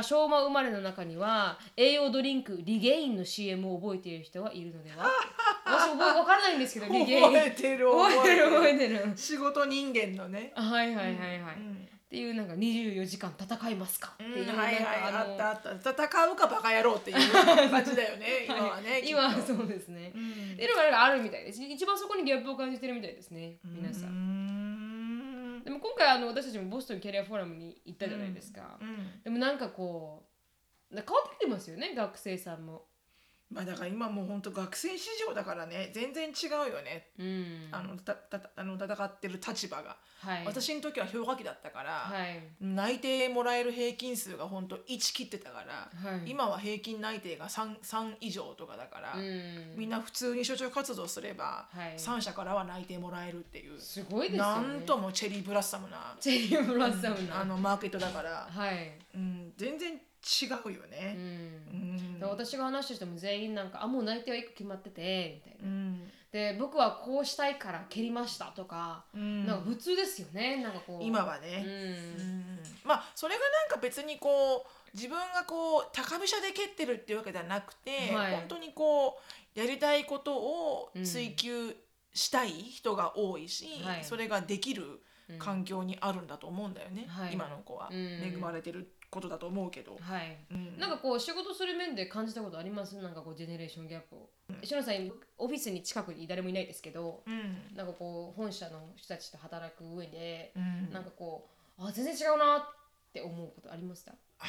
[0.04, 5.10] 昭和生まれの中には栄養ドリンクリゲインの CM を覚えている人はいるのでは？
[5.66, 7.24] 私覚え分からないんですけどリゲイン。
[7.24, 8.46] 覚えてる覚えてる。
[8.50, 8.80] 覚える。
[8.80, 9.14] てる。
[9.16, 10.52] 仕事人間のね。
[10.56, 15.92] あはいはいはいはい、うんっていうなんか24時間戦いますかっていう、うんはいはいなんかあったあった。
[15.92, 19.10] 戦うかバカ野郎っていう感じだよね 今はね、きっと。
[19.12, 21.62] 今はそうですね、いうのがなんかあるみたいです。
[21.62, 25.64] 一番そこにギャップを感じてるみたいですね皆さん、ん。
[25.64, 29.22] でも今回あの私たちもボストンキャリアフォーラムに行ったじゃないですか、うん。
[29.22, 30.26] でもなんかこ
[30.92, 32.89] うな変わってきてますよね学生さんも
[33.52, 37.68] まあだから今もう本当学生市場だからね全然違うよね、うん。
[37.72, 40.46] あのたたあの戦ってる立場が、はい。
[40.46, 42.44] 私の時は氷河期だったから、はい。
[42.62, 46.30] 内定もらえる平均数が本当1切ってたから、はい。
[46.30, 49.76] 今は平均内定が 3, 3以上とかだから、うん。
[49.76, 51.98] みんな普通に就職活動すれば、はい。
[51.98, 54.68] 3社からは内定もらえるっていう、すごいですよね。
[54.68, 61.14] なんともチェリーブラッサムな、チェリーブラッサムな、あのマーケットだから、はい、うん、全然違うようね。
[61.14, 61.18] ん。
[61.18, 62.20] うん。
[62.20, 66.12] で私が話しても全員なんか「あもう内定は1個決まってて」みたいな、うん。
[66.32, 69.46] で僕はこうしたいから蹴りましたとか、うん。
[69.46, 70.58] なんか普通ですよね。
[70.58, 71.04] なんかこう。
[71.04, 71.66] 今はね、
[72.84, 78.34] まあそれがなんか別にこう自分がこう高飛車で蹴ってるっていうわけではなくて、はい。
[78.34, 79.20] 本当にこ
[79.56, 81.76] うやりたいことを追求
[82.14, 84.04] したい人が多いし、はい。
[84.04, 85.02] それができる
[85.38, 87.34] 環境にあるんだと思うんだよね、はい。
[87.34, 87.98] 今の子は、うん。
[87.98, 90.38] 恵まれてることだと思うけど、はい。
[90.52, 90.78] うん。
[90.80, 92.96] なんかこう仕事する面で感じたことあります？
[92.98, 94.16] なんかこうジェネレーションギャップ。
[94.16, 94.30] を。
[94.64, 97.76] しのさんオフィスに近くに誰もいないですけどうん。
[97.76, 100.92] なんかこう本社の人たちと働く上でう、ん。
[100.92, 101.48] なんかこ
[101.80, 102.62] うあ全然違うなっ
[103.14, 104.14] て思うことありました？
[104.42, 104.48] あん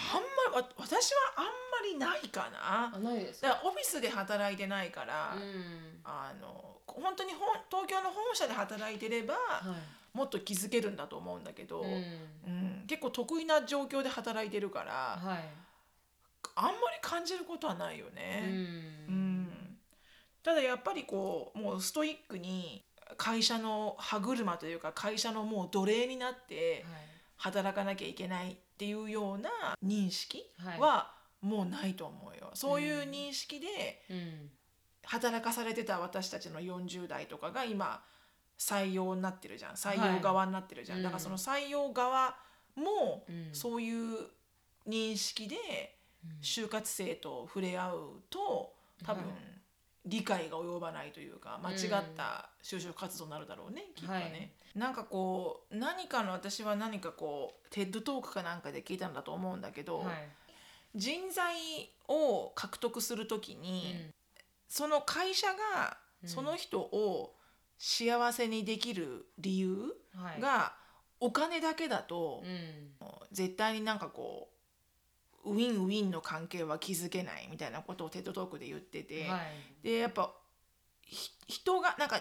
[0.53, 1.51] まりわ私はあんま
[1.85, 2.92] りないかな。
[2.94, 6.01] あないですだからオフィスで働いてないから、うん。
[6.05, 11.88] あの本当に本東京の本社で働いてれば、はいもっと気づけるんだと思うんだけど、うん。
[12.46, 15.44] うん結構得意な状況で働いてるから、はい。
[16.57, 18.40] あんまり感じることはないようね。
[18.40, 18.55] ん。
[19.09, 19.77] うん。
[20.42, 22.83] ただやっぱりこうもうストイックに
[23.16, 26.85] 会社の歯車というか会社のもう奴隷になって
[27.37, 29.51] 働かなきゃいけないっていうような
[29.85, 30.44] 認識
[30.79, 32.51] はもうないと思うよ。
[32.55, 34.03] そういう認識で
[35.05, 38.03] 働かされてた私たちの40代とかが今
[38.61, 39.73] 採用になってるじゃん。
[39.73, 42.37] 採用側になってるじゃん、はいだからその採用側
[42.77, 43.49] もうん。
[43.53, 44.29] そういう
[44.87, 45.96] 認識で
[46.42, 49.33] 就活生と触れ合うと多分はい。
[50.07, 54.18] 理解が及ばないというか間違った就職活動になるだろうね、きっとね。
[54.18, 54.51] はい。
[54.75, 60.29] なんかこう何かの私は何かこうテッドトークかなんかで聞いたんだと思うんだけど、はい。
[60.94, 61.55] 人材
[62.09, 64.14] を獲得するときに、うん。
[64.68, 66.29] その会社がうん。
[66.29, 67.35] その人を
[67.83, 69.75] 幸せにできる理由
[70.14, 70.40] はい。
[70.40, 70.75] が
[71.19, 72.90] お金だけだとうん。
[73.33, 74.51] 絶対になんかこ
[75.45, 79.40] うウィンウィンの関係は築けないみたいなことを TED Talk で言ってて、はい。
[79.83, 80.31] でやっぱ
[81.01, 82.21] ひ人がなんか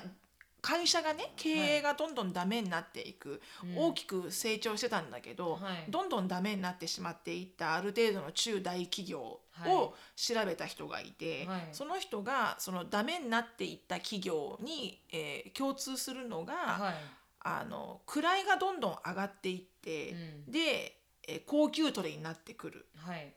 [0.62, 3.78] 会社がね経営がどんどんダメになっていく、うん。
[3.78, 5.92] 大きく成長してたんだけど、はい。
[5.92, 9.70] どんどんダメになってしまっていったある程度の中大企業をはい。
[10.16, 11.70] 調べた人がいて、はい。
[11.72, 16.94] その人がそのダメになっていった企業に、えー共通するのが、はい。
[17.42, 20.52] あの位がどんどん上がっていって、うん。
[20.52, 22.86] で、えー高級取りになってくる。
[22.96, 23.34] はい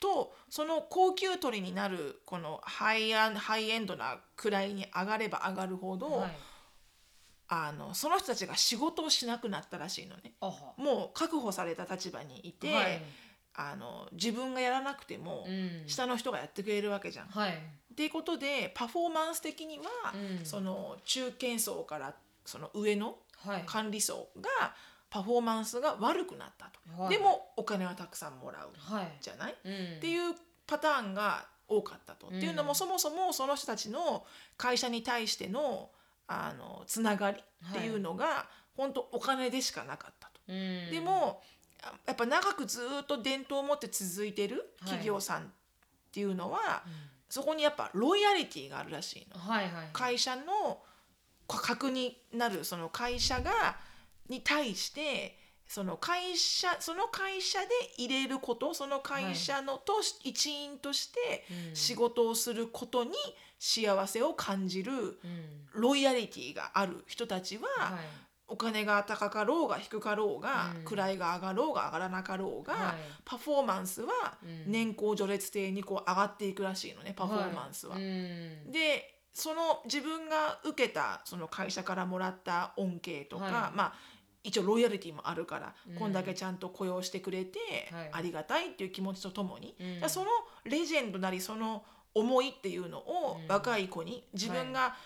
[0.00, 6.30] とその高級取りになるこのハイアンハイエンドな位に上がれば上がるほど、はい。
[7.48, 10.34] あのその人たちが仕事をしなくなったらしいのね。
[10.76, 13.02] もう確保された立場にいて、はい。
[13.54, 15.88] あの自分がやらなくても、うん。
[15.88, 17.26] 下の人がやってくれるわけじゃん。
[17.26, 17.58] っはい。
[17.96, 19.84] ていうことでパフォーマンス的には、
[20.14, 20.44] うん。
[20.44, 23.62] その中堅層からその上のはい。
[23.66, 24.74] 管理層が
[25.10, 27.02] パフォーマンスが悪くなったと。
[27.02, 27.10] はい。
[27.10, 28.70] でもお金はたくさんもらう。
[28.76, 29.18] はい。
[29.20, 29.72] じゃない、うん。
[29.96, 30.34] っていう
[30.66, 32.28] パターンが多かったと。
[32.28, 32.36] うん。
[32.36, 35.90] っていうのもそもそもその人たちの会社に対しての
[36.26, 37.38] あのつながり
[37.70, 40.40] っていうのが、本当お金でしかなかったと。
[40.48, 40.90] うん。
[40.90, 41.40] でも
[41.82, 45.44] あやっぱ長くずっと伝統を持って続いてる企業さんっ
[46.12, 46.82] ていうのは、
[47.28, 49.38] そこにやっぱロイヤリティがあるらしいの。
[49.38, 50.82] はいはい会社の
[51.46, 53.78] 核になるその会社が
[54.28, 55.36] に対して
[55.68, 57.66] その会社その会社で
[57.98, 61.76] 入れることその会社のとし一員としてうん。
[61.76, 63.12] 仕事をすることに
[63.58, 65.12] 幸せを感じるうん。
[65.74, 68.00] ロイヤリティがある人たちは、はい。
[68.50, 70.98] お金が高かろうが低かろうが、うん。
[70.98, 72.94] 位が上がろうが上がらなかろうが、はい。
[73.26, 74.72] パフォーマンスはうん。
[74.72, 77.98] 年功序列低にこう上がっていくらしいのねパフォーマンスは。
[77.98, 78.02] い。
[78.02, 78.04] う
[78.68, 78.72] ん。
[78.72, 83.52] でその自分が受けたその会社からもらった恩恵とか、はい。
[83.76, 84.17] まあ
[84.48, 85.96] 一応ロイヤリティもあるから、うん。
[85.96, 87.58] こんだけちゃんと雇用してくれて、
[87.92, 88.10] はい。
[88.12, 89.94] ありがたいっていう気持ちとともに、うん。
[89.94, 90.26] だからその
[90.64, 91.84] レジェンドなりその
[92.14, 93.46] 思いっていうのをうん。
[93.46, 94.96] 若い子に自分が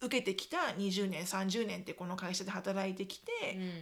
[0.00, 3.30] 受けてきた20年30年ってこの会社で働いてきて、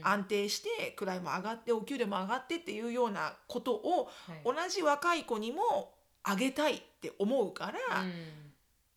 [0.03, 0.09] うん。
[0.09, 4.43] 安定して位も上がってお給料も上がってっていうようなことをはい。
[4.45, 8.46] 同じ若い子にもあげたいって思うから、うん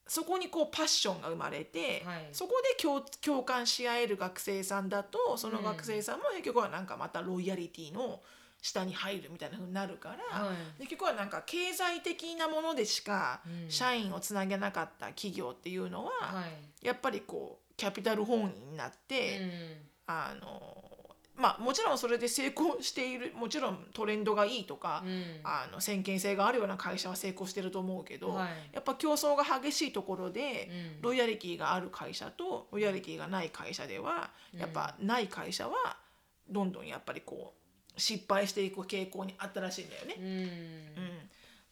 [0.10, 2.28] そこにこうパッションが生まれて、はい。
[2.34, 8.19] そこで共共感し合える学生さんだとその学生さんも結局はなんかまたロイヤリティの
[8.62, 10.82] 下に入るみたいな風になるから、はい。
[10.82, 13.69] 結局はなんか経済的なものでしかうん。
[13.69, 16.43] 社員をつなげなかった企業っていうのは、は
[16.82, 16.86] い。
[16.86, 20.79] やっぱりこうキャピタル本位になって、あの
[21.39, 25.12] まあもちろんそれで成功しているもちろんトレンドがいいとか、うん。
[25.12, 28.49] うんあの先見性があるような会社は成功してると思うけど、はい。
[28.73, 31.02] やっぱ競争が激しいところで、うん。
[31.02, 35.97] ロイヤリティがある会社とロイヤリティがない会社ではやっぱない会社は
[36.49, 37.54] どんどんやっぱりこ
[37.95, 40.15] う失敗していく傾向にあったらしいんだよね。
[40.19, 40.25] うん。
[40.25, 41.19] うん、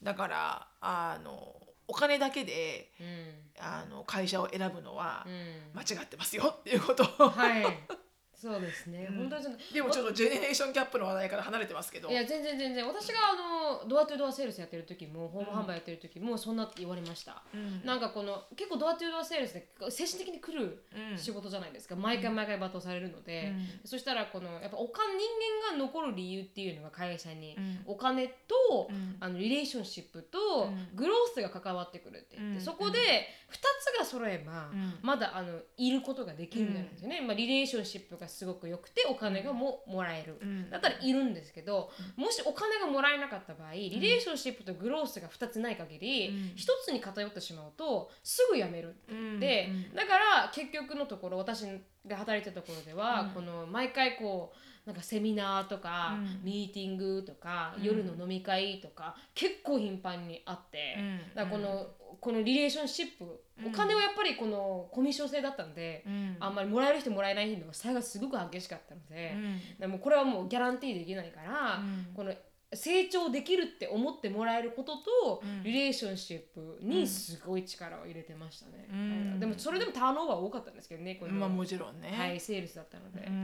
[0.01, 1.56] だからあの
[1.88, 3.47] お金だけでうん。
[3.60, 5.77] あの会社を選ぶのはうん。
[5.77, 7.03] 間違ってますよっていうこと。
[7.03, 7.65] はい
[8.38, 9.17] そうですね、うん。
[9.17, 12.08] 本当にそのでもちょっとジェネレーションギャップの話題から離れてますけど。
[12.10, 12.88] いや全然全然。
[12.88, 17.84] 私があのドアトゥドアセールスやってる時もホーム販売やってる時もそんなって言われました、うん。
[17.84, 25.26] なんかこの結構ドアトゥドアセールスで精神的に来るうん仕事じゃないですか、毎回毎回罵倒されるので、うそしたらこのやっぱお金人
[25.73, 27.80] 間が残る理由っていうのが会社に、うん。
[27.88, 29.17] お金と、うん。
[29.19, 30.95] あのリレーションシップと、うん。
[30.95, 32.62] グロースが関わってくるって言って、うん。
[32.62, 33.58] そこで2
[33.95, 35.00] つが揃えば、うん。
[35.02, 40.70] まだあのいることができるみたいなんですよね、まあ、リレーションシップがすごく良くてお金がももらえる、うん。
[40.70, 46.36] だったらいるんですけど、もしお金がもらえなかった場合リレーションシップとグロースが2つない限り、うん。
[46.56, 49.96] 1つに偏ってしまうとすぐ辞めるうんで、うん。
[49.96, 51.66] だから結局のところ私
[52.06, 53.30] で働いてたところでは、うん。
[53.32, 56.45] この毎回こうなんかセミナーとか、うん。
[56.45, 57.84] ミーティングとか、うん。
[57.84, 61.17] 夜の飲み会とか結構頻繁にあって、うん。
[61.36, 61.88] だからこの、
[62.21, 63.67] このリレーションシップ、うん。
[63.67, 66.38] お金はやっぱりこのコミッション制だったので、うん。
[66.39, 69.60] あんまりもらえる人もらえない人の差がすごく激しかったので、うん。
[69.78, 72.13] でもこれはもうギャランティーできないから、うん。
[72.15, 72.34] この
[72.73, 75.63] 成長できるって思ってもらえることと、うん。
[75.63, 79.30] リレーションシップにすごい力を入れてましたね、うん。
[79.32, 79.39] はい。
[79.39, 83.38] でもそれでもターンオーバー多かったんですけどねこの、まあもちろんね、はい、セールスだったので、うんう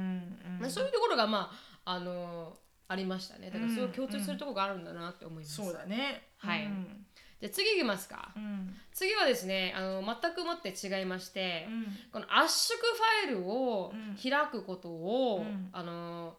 [0.58, 0.60] ん。
[0.60, 1.52] まあ、そういうところがま
[1.86, 2.58] ああの
[2.90, 3.50] ありましたね。
[3.50, 6.24] だからすごい共通するところがあるんだなって思います、そうだね。
[6.38, 6.66] はい。
[6.66, 7.06] うん。
[7.40, 8.76] じゃあ次いきますか、うん。
[8.94, 11.86] 次はですねあの全くもって違いまして、うん。
[12.12, 14.18] この圧縮ファイルをうん。
[14.22, 15.70] 開くことを、うん。
[15.72, 16.38] あの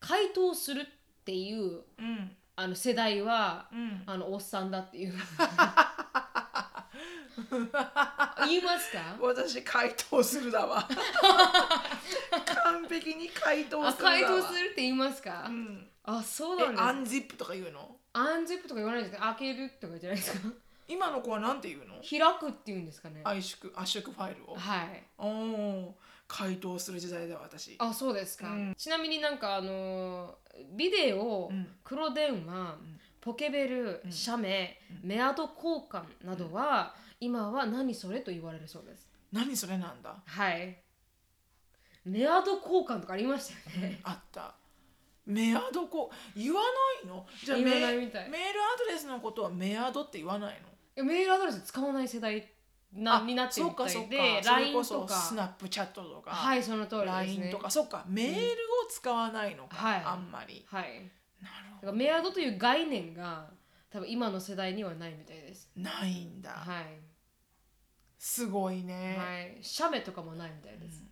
[0.00, 0.86] 回答する
[1.22, 2.36] っていううん。
[2.54, 4.02] あの世代は、うん。
[4.06, 5.14] あのおっさんだっていう。
[8.46, 9.16] 言いますか？
[9.20, 10.86] 私回答するだわ。
[12.64, 14.16] 完璧に回答あするだわ。
[14.18, 15.88] 回答するって言いますか、うん。
[16.04, 16.82] あそうえなんです。
[16.82, 17.96] アンジップとか言うの？
[18.12, 19.22] アンジップとか言わないですか？
[19.38, 20.48] 開けるとかじゃないですか？
[20.88, 21.94] 今の子はなんて言うの？
[22.02, 23.22] 開くって言うんですかね？
[23.24, 24.54] 圧縮圧縮ファイルを。
[24.56, 25.02] はい。
[25.16, 25.96] おお
[26.34, 27.76] 回答する時代だわ私。
[27.78, 28.74] あそうですか、うん。
[28.74, 31.66] ちなみになんかあのービデオ、うん。
[31.84, 33.00] 黒電話、ん。
[33.20, 39.08] ポケベル、写メ、メアド交換などは、今は何それと言われるそうです。
[39.30, 40.16] 何それなんだ？
[40.26, 40.82] はい。
[42.04, 44.54] メアド交換とかありましたよね、あった。
[45.24, 46.62] メアドこ言わ
[47.04, 47.24] ないの？
[47.44, 50.68] じゃあメールアドレスのことはメアドって言わないの？
[50.96, 52.51] えメールアドレス使わない世代
[52.94, 57.14] なになってるみたいで LINE ことそかスナップチャットとか、はいその通りですね。
[57.46, 58.04] LINE とかそっか。
[58.06, 60.02] メールを使わないのか、はい。
[60.04, 60.64] あんまり。
[60.68, 61.10] はい。
[61.42, 63.46] なるだからメアドという概念が
[63.90, 65.70] 多分今の世代にはないみたいです。
[65.74, 66.84] ほどないんだ、はい。
[68.18, 71.02] すごいね、はい、写メとかもないみたいです。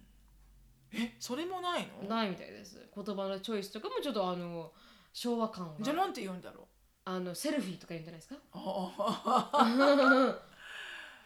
[0.93, 2.09] えそれもないの？
[2.09, 2.89] ないみたいです。
[2.95, 4.73] 言葉のチョイスとかもちょっとあの
[5.13, 6.65] 昭和感がじゃあなんて言うんだろう。
[7.05, 8.41] あのセルフィーとか言うんじゃないですか？
[8.53, 10.37] あ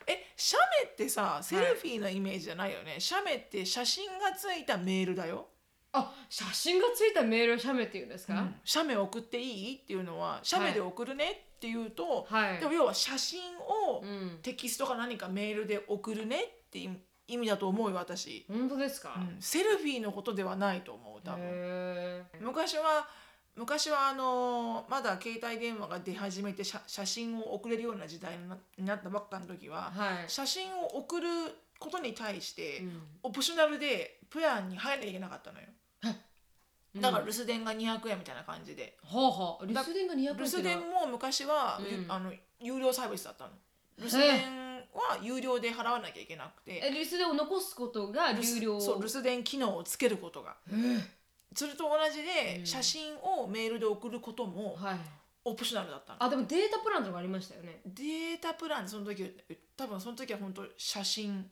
[0.06, 5.48] え写メってさセルフィーのイメージじゃないよね、写メって写真がついたメールだよ、
[5.92, 8.46] あ、写真がついたメールを写メって言うんですか？
[8.64, 9.76] 写メ送っていい？
[9.76, 12.58] っていうのは写メで送るねっていうと、はい。
[12.58, 14.38] でも要は写真をうん。
[14.42, 19.14] テキストか何かメールで送るねっていう意味だと思うよ私、本当ですか？
[19.16, 19.36] うん。
[19.40, 21.40] セルフィーのことではないと思う多分。
[21.42, 23.08] へ昔は
[23.56, 28.36] 昔はあのまだ携帯電話が出始めて写写真を送れるような時代
[28.78, 30.24] になったばっかの時は、ーはい。
[30.28, 31.28] 写真を送る
[31.78, 33.02] ことに対して、うん。
[33.24, 35.66] オプショナルでプランに入らなきゃいけなかったのよ。
[37.00, 42.10] だからうん留守電が200円みたいな感じで、はあはあ、留守電が200円留守電も昔は、うん。
[42.10, 43.50] あの有料サービスだったの。
[43.98, 46.80] 留守電は有料で払わなきゃいけなくて。
[46.84, 48.80] え留守電を残すことが有料。
[48.80, 50.56] そう留守電機能をつけることが
[51.54, 52.66] それと同じで、うん。
[52.66, 54.96] 写真をメールで送ることもはい。
[55.46, 56.22] オプショナルだったの。
[56.22, 57.80] あ、でもデータプランとかありましたよね。
[57.84, 59.30] データプランその時
[59.76, 61.50] 多分その時は本当写真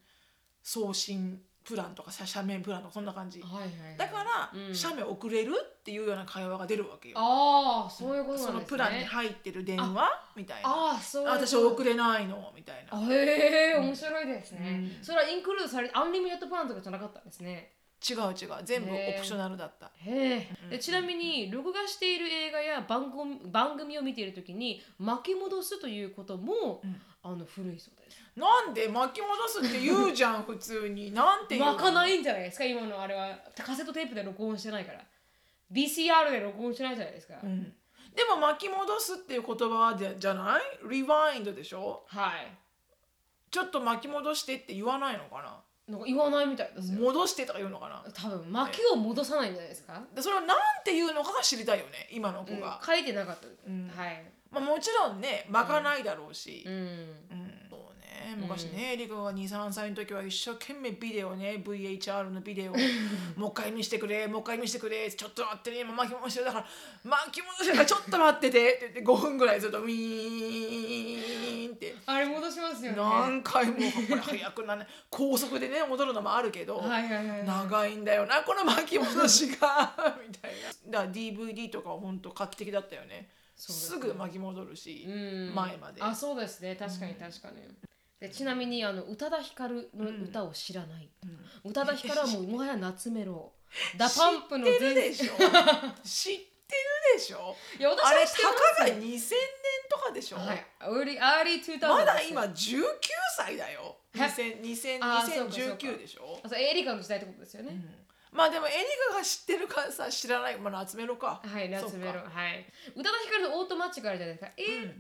[0.63, 3.41] 送信プランとか写写メプランとかそんな感じ。
[3.43, 3.97] はいはいはい。
[3.99, 4.75] だから、うん。
[4.75, 7.17] 写メ送れるっていうような会話が出るわけよ。
[7.19, 8.53] ああ、そういうことなんですね。
[8.53, 10.09] そのプランに入ってる電話？
[10.35, 10.71] みたいな。
[10.71, 11.47] ああ、そういうあこと。
[11.47, 12.51] 私送れないの？
[12.57, 12.99] みたいな。
[12.99, 15.05] あへえ面白いですね、うん。
[15.05, 17.73] それはインクルードされてアンリミテッドプランとかじゃなかったんですね
[18.09, 18.63] 違う違う。
[18.65, 19.91] 全部オプショナルだった。
[19.99, 27.01] へえ、でちなみに録画している映画や番組番組を見ているときに巻き戻すということも、うん。
[27.25, 28.19] あの古いそうです。
[28.35, 31.13] なんで巻き戻すって言うじゃん 普通に。
[31.15, 31.77] なんて言うの？
[31.79, 33.39] 巻かないんじゃないですか今のあれは。
[33.57, 35.01] カセットテープで録音してないから。
[35.71, 37.63] VCR で録音してないじゃないですか、うん。
[38.15, 40.63] でも巻き戻すっていう言葉でじゃない？
[40.91, 42.05] リワインドでしょ？
[42.09, 42.53] はい。
[43.53, 45.63] ちょっと巻き戻してって言わないのかな？
[45.89, 48.05] なんか言わないみたいですよ戻してとか言うのかな？
[48.15, 52.61] 多分巻きを戻さないんじゃないですか、でそれをなんて言うのかが知りたいよね今の子うん。
[52.61, 53.89] が、書いてなかった、ん。
[53.89, 54.25] はい。
[54.51, 56.73] まあ、もちろんね巻かないだろうし、うん。
[56.75, 57.62] うん
[58.37, 58.43] ね。
[58.43, 62.77] 昔ね、リコが23歳の時は一生懸命ビデオね VHR のビデオを
[63.37, 66.47] もう一回見せてくれもう一回見せてくれちょっと待ってね今巻き戻してる。
[66.47, 66.67] だから
[67.05, 67.73] 巻き戻してる。
[67.75, 68.75] からちょっと待ってて。
[68.75, 71.95] って言って5分ぐらいずっとウィーンって。
[72.07, 72.99] あれ戻しますよね。
[72.99, 73.75] 何回も。
[73.75, 73.81] こ
[74.15, 74.87] れ早くなね。
[75.11, 77.47] 高速でね戻るのもあるけど、はいはいはいはい。
[77.47, 80.17] 長いんだよなこの巻き戻しが。
[80.27, 80.53] みたい
[80.87, 80.91] な。
[80.91, 83.29] だから DVD とかは本当画期的だったよね。
[83.57, 85.11] すすぐ巻き戻るし、う
[85.53, 85.55] ん。
[85.55, 86.03] 前まで。
[86.03, 86.75] あそうですね。
[86.75, 87.57] 確かに確かに、
[88.23, 91.09] でちなみにあの宇多田ヒカルの歌を知らない、
[91.65, 93.53] 宇多田ヒカルはもうもはや懐メロ。
[93.99, 95.33] ダパンプの知ってる全でしょ。
[96.05, 96.45] 知って
[96.77, 97.57] るでしょ。
[97.81, 99.21] いや私あれは知ってますたかが2000年
[99.91, 100.67] とかでしょ、はい。
[100.83, 102.85] early early 2000まだですよ今19
[103.37, 103.97] 歳だよ。
[104.15, 105.77] は2000 2000あーそうかそうか。
[105.77, 106.41] 2019でしょ。
[106.45, 107.77] あそうエリカの時代ってことですよね。
[108.33, 108.77] まあでもエリ
[109.11, 110.59] カが知ってるかさ知らない。
[110.59, 111.43] まあ懐メロか。
[111.45, 112.13] はい、懐メロ。
[112.15, 112.67] そっかはい。
[112.97, 114.53] 宇多田ヒカルのオートマチックあるじゃないですか。
[114.57, 114.95] It's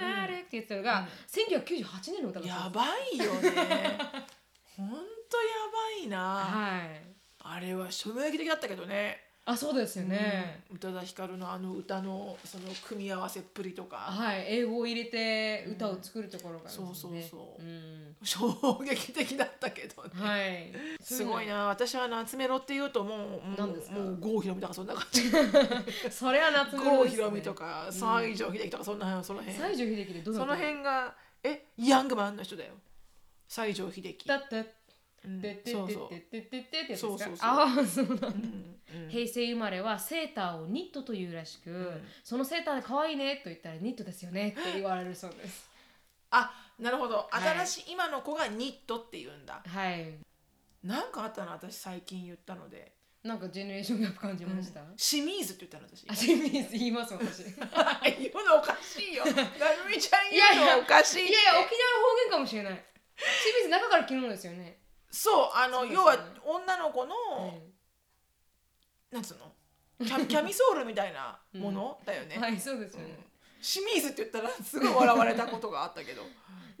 [0.00, 3.98] automatic って言ってたのが、1998年の歌だったやんですばいよね。
[4.76, 5.04] ほんとや
[5.72, 7.10] ばいな、はい。
[7.42, 10.62] あれは衝撃的だったけどねあ、そうですよね。
[10.70, 13.96] 宇多田ヒカルのあの歌のその組み合わせっぷりとか。
[13.96, 17.62] はい、英語を入れて歌を作るところがですね、そうそうそう。
[17.62, 18.16] うん。
[18.22, 20.72] 衝撃的だったけどね、はい。
[21.02, 21.66] すごいな。
[21.66, 23.94] 私は夏メロっていうともうもう何ですか？
[23.96, 25.22] もう郷ひろみとかそんな感じ。
[26.12, 26.96] それは夏メロね。
[26.98, 32.74] 郷ひろみとか西城秀樹とかそんな辺その辺西城秀樹でどのその辺がえヤングマンの人だよ。
[33.48, 34.28] 西城秀樹。
[34.28, 34.74] だって
[35.24, 35.40] うん。
[35.40, 35.74] ててて
[36.30, 38.28] ててててそうそうそうああそうなんだ
[39.08, 41.92] 平成生まれはセーターをニットというらしく、
[42.24, 45.70] そのセーターで可愛いねと言ったらニットですよねって言われるそうです
[46.30, 50.14] あなるほど新しい今の子がニットって言うんだはい
[50.82, 52.92] なんかあったの私最近言ったので
[53.22, 59.36] なんかジェネレーションギャップ感じました、清水って言ったの私あ清水言います私い言うのおかしいよなる
[59.94, 62.84] みちゃんいやいや言うのおかしいってやいや沖縄の方言かもしれない
[63.44, 64.79] 清水中から着るのですよね、
[65.10, 65.92] そうあのね。
[65.92, 67.14] 要は女の子の、
[69.12, 69.14] うん。
[69.14, 69.52] なんつうの？
[70.06, 73.18] キャキャミソールみたいなもの、だよね、はいそうですよね、
[73.60, 76.22] 清水って言ったらすごい笑われたことがあったけど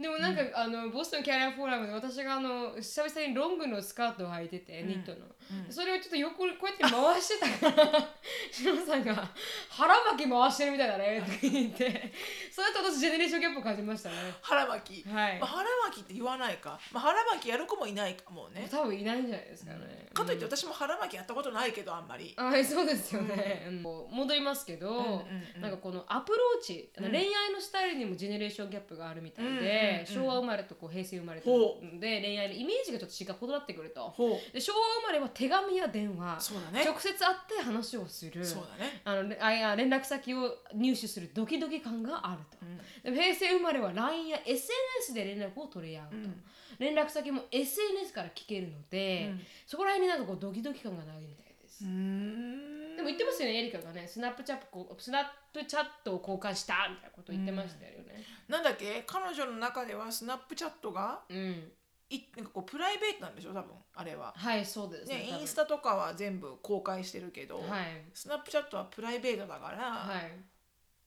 [0.00, 5.26] でもなんか、あのボストンキャリアフォーラムで私があの久々にロングのスカートを履いてて、ニットの、
[5.68, 7.72] それをちょっと横にこうやって回してた。
[7.72, 8.08] から
[8.50, 9.28] しのさんが
[9.68, 12.12] 「腹巻き回してるみたいだね」とか言って。
[12.50, 14.16] それと私ジェネレーションギャップを感じましたね。
[14.42, 15.38] 腹巻き、はい。
[15.38, 23.82] まあ、腹巻きって言わないか、まあ、腹巻きやる子もいないかもね、多分いないんじゃないですかね、かといって私も腹巻きやったことないけどあんまり、はいそうですよね、うん。
[23.82, 25.24] 戻りますけど、
[25.60, 34.14] なんかこのアプローチ、恋愛のスタイルにもジェネレーションギャップがあるみたいで、昭和生まれとこう平成生まれとほで恋愛のイメージがちょっと違う異なってくると
[34.52, 36.84] で昭和生まれは手紙や電話そうだね。
[36.84, 42.58] 直接会って話をするそうだね、あのれあ連絡先を入手するドキドキ感があると、
[43.06, 43.14] うん。
[43.14, 46.42] 平成生まれは LINE や SNS で連絡を取り合うと、うん。
[46.78, 49.40] 連絡先も SNS から聞けるので、うん。
[49.66, 54.06] そこら辺になんかこうドキドキ感がないみたいです、うーんでも言ってますよねエリカがね。
[54.06, 58.22] スナップチャットこうスナップチャットを交換したみたいなこと言ってましたよね。
[58.46, 59.04] なんだっけ？
[59.06, 61.72] 彼女の中ではスナップチャットがうん、
[62.10, 63.54] いなんかこうプライベートなんでしょ？
[63.54, 64.34] 多分あれは。
[64.36, 65.40] はいそうですね、多分。
[65.40, 67.64] インスタとかは全部公開してるけど、はい。
[68.12, 70.32] スナップチャットはプライベートだから、はい。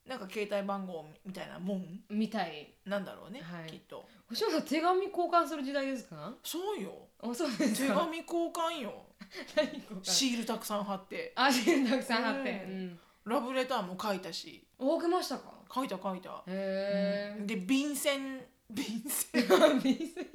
[0.10, 2.02] なんか携帯番号みたいなもん？
[2.10, 2.74] みたい。
[2.86, 3.70] なんだろうね、はい。
[3.70, 4.04] きっと。
[4.28, 6.34] 星野さん手紙交換する時代ですか？
[6.44, 6.92] そうよ。
[7.22, 9.06] あそうです手か紙交換よ
[10.04, 11.34] シールたくさん貼って。
[11.36, 13.00] あシールたくさん貼って、ううん。
[13.26, 14.66] ラブレターも書いたし。
[14.78, 15.54] 多くましたか？
[15.74, 18.46] 書いた書いた、へえで便箋。
[18.70, 19.48] 便箋。
[19.82, 20.28] 便箋。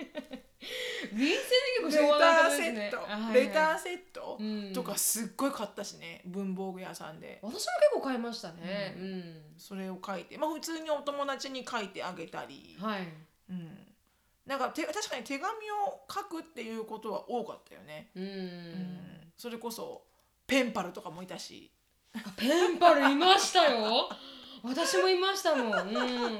[1.12, 1.36] 便箋で
[1.80, 2.68] 結構昭和レタな方ですね。
[2.70, 3.34] ーセット、あはいはい。
[3.34, 4.72] レターセット、うん。
[4.72, 7.38] とかすっごい買ったしね文房具屋さんで。
[7.42, 8.94] 私も結構買いましたね。
[8.96, 10.36] うん、それを書いて。
[10.36, 13.02] まあ普通にお友達に書いてあげたり、はい。
[13.50, 13.87] うん、
[14.48, 19.32] なんかて確かに手紙を書くっていうことは多かったよね、うん、うん。
[19.36, 20.02] それこそ
[20.46, 21.70] ペンパルとかもいたし。
[22.14, 24.08] あペンパルいましたよ。
[24.64, 26.38] 私もいましたもん、うん、海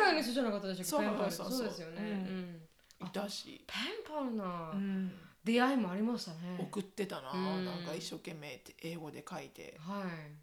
[0.00, 1.30] 外の人じゃなかったでしょそうペンパル。
[1.30, 2.66] そうですよね、うん。
[3.00, 3.06] うん。
[3.06, 5.12] いたし、ペンパルなうん、
[5.44, 6.56] 出会いもありましたね。
[6.58, 7.64] 送ってたな、うん。
[7.66, 10.02] なんか一生懸命英語で書いて、は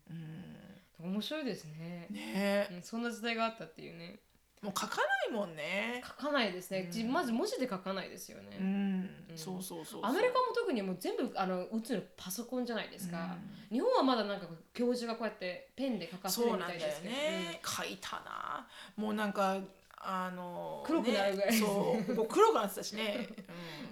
[0.10, 2.68] うん、い面白いですね、ね。
[2.72, 4.20] えうん、そんな時代があったっていうね
[4.62, 9.09] もう書かないもんね、書かないですね、じまず文字で書かないですよね、うん。
[9.32, 9.38] うん。
[9.38, 13.38] そうそうそうアメリカも特にもう全部あの打つのパソコンじゃないですか、
[13.72, 18.68] 日本はまだなんか教授がこうやってペンで書かせるみそうなんだよたいですけどね、書いたな。
[18.97, 19.57] もうなんか
[19.97, 22.16] あの黒くなるぐらいね、そう。
[22.16, 23.30] ここ黒くなってたしね、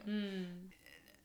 [0.07, 0.13] うん。
[0.13, 0.69] うん、うん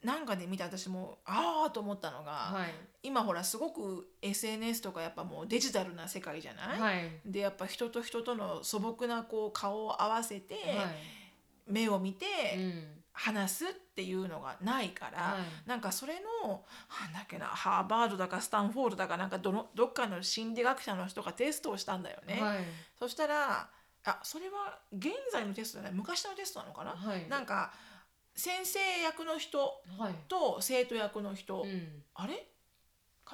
[0.05, 7.21] なんかで見て私もああと思ったのが、はい今ほらすごく SNS とかやっぱもうデジタルな世界じゃない、はい。
[7.25, 11.73] でやっぱ人と人との素朴なこう顔を合わせて、はい。
[11.73, 12.27] 目を見て
[12.57, 12.85] うん。
[13.17, 15.69] 話すっていうのがないから、はい。
[15.69, 16.65] なんかそれの
[17.01, 22.41] なんだっけなハーバードだかスタンフォードだかなんかどのどっかの心理学者の人がテストをしたんだよね。
[22.43, 22.59] はい。
[22.99, 23.69] そしたら
[24.07, 25.93] あそれは現在のテストじゃない？
[25.93, 27.29] 昔のテストなのかな、はい。
[27.29, 27.73] なんか
[28.35, 29.59] 先生役の人
[29.97, 30.15] はい。
[30.27, 32.03] と生徒役の人、うん。
[32.15, 32.49] あれ？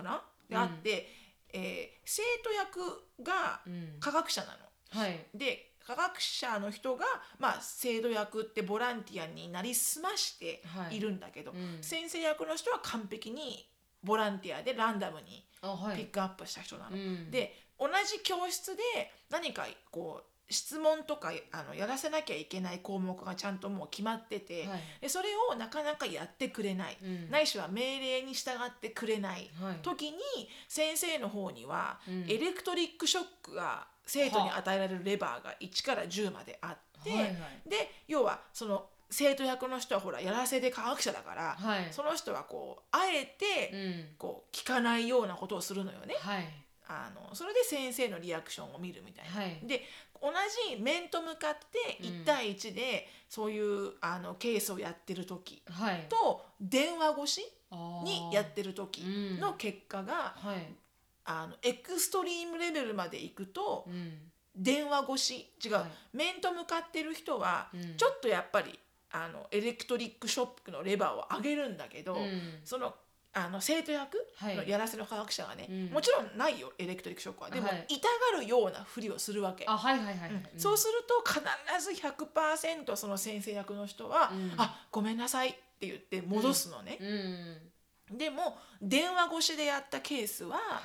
[0.03, 0.23] かな？
[0.49, 0.63] でうん。
[0.63, 1.09] あって、
[1.53, 2.81] えー生徒役
[3.23, 3.97] がうん。
[4.01, 5.03] 科学者なの。
[5.03, 5.27] はい。
[5.35, 7.05] で科学者の人が、
[7.39, 10.97] まあ、生徒役ってボランティアになりすましてはい。
[10.97, 11.79] いるんだけど、うん。
[11.83, 13.69] 先生役の人は完璧に
[14.03, 15.67] ボランティアでランダムにピ
[16.03, 16.97] ックアップした人なの。
[16.97, 17.31] うん。
[17.31, 18.83] で同じ教室で
[19.31, 24.81] 何かこう質問とかあのやらせなきゃいけない項目がちゃんともう決まってて、はい。
[25.01, 27.31] でそれをなかなかやってくれない、うん。
[27.31, 29.77] ないしは命令に従ってくれないはい。
[29.83, 30.19] 時に
[30.69, 32.25] 先生の方には、うん。
[32.29, 37.35] エレクトリックショックが生徒に与えられるレバーが1から10まであって、はいはい。
[37.69, 41.89] で要はその生徒役の人はほらやらせで科学者だから、はい。
[41.93, 44.17] その人はこうあえて、うん。
[44.19, 46.15] こう聞かないようなことをするのよね。
[46.19, 46.45] はい
[46.91, 49.31] あのそれで先生のリアクションを見るみたいな。
[49.31, 49.61] はい。
[49.65, 49.85] で
[50.21, 50.29] 同
[50.75, 52.07] じ面と向かってうん。
[52.23, 56.07] 1対1でそういう、あのケースをやってる時はい。
[56.09, 57.53] と電話越し
[58.03, 59.03] にやってる時
[59.41, 60.67] の結果が、はい。
[61.25, 64.19] あのエクストリームレベルまで行くとうん。
[64.57, 66.17] 電話越し違う、はい。
[66.17, 67.97] 面と向かってる人はうん。
[67.97, 68.77] ちょっとやっぱり
[69.13, 72.61] あのエレクトリックショックのレバーを上げるんだけど、うん。
[72.65, 72.95] その
[73.33, 74.57] あの生徒役はい。
[74.57, 75.87] のやらせの科学者がね、うん。
[75.91, 77.51] もちろんないよエレクトリックショックは。
[77.51, 79.65] でも、はい痛がるようなふりをするわけ。
[79.69, 80.31] あはいはいはいはい。
[80.31, 80.61] うん。
[80.61, 81.41] そうすると必
[81.85, 84.55] ず100%その先生役の人は「うん。
[84.57, 86.99] あごめんなさい」って言って戻すのね。
[88.11, 88.19] うん。
[88.19, 90.83] でも電話越しでやったケースは、は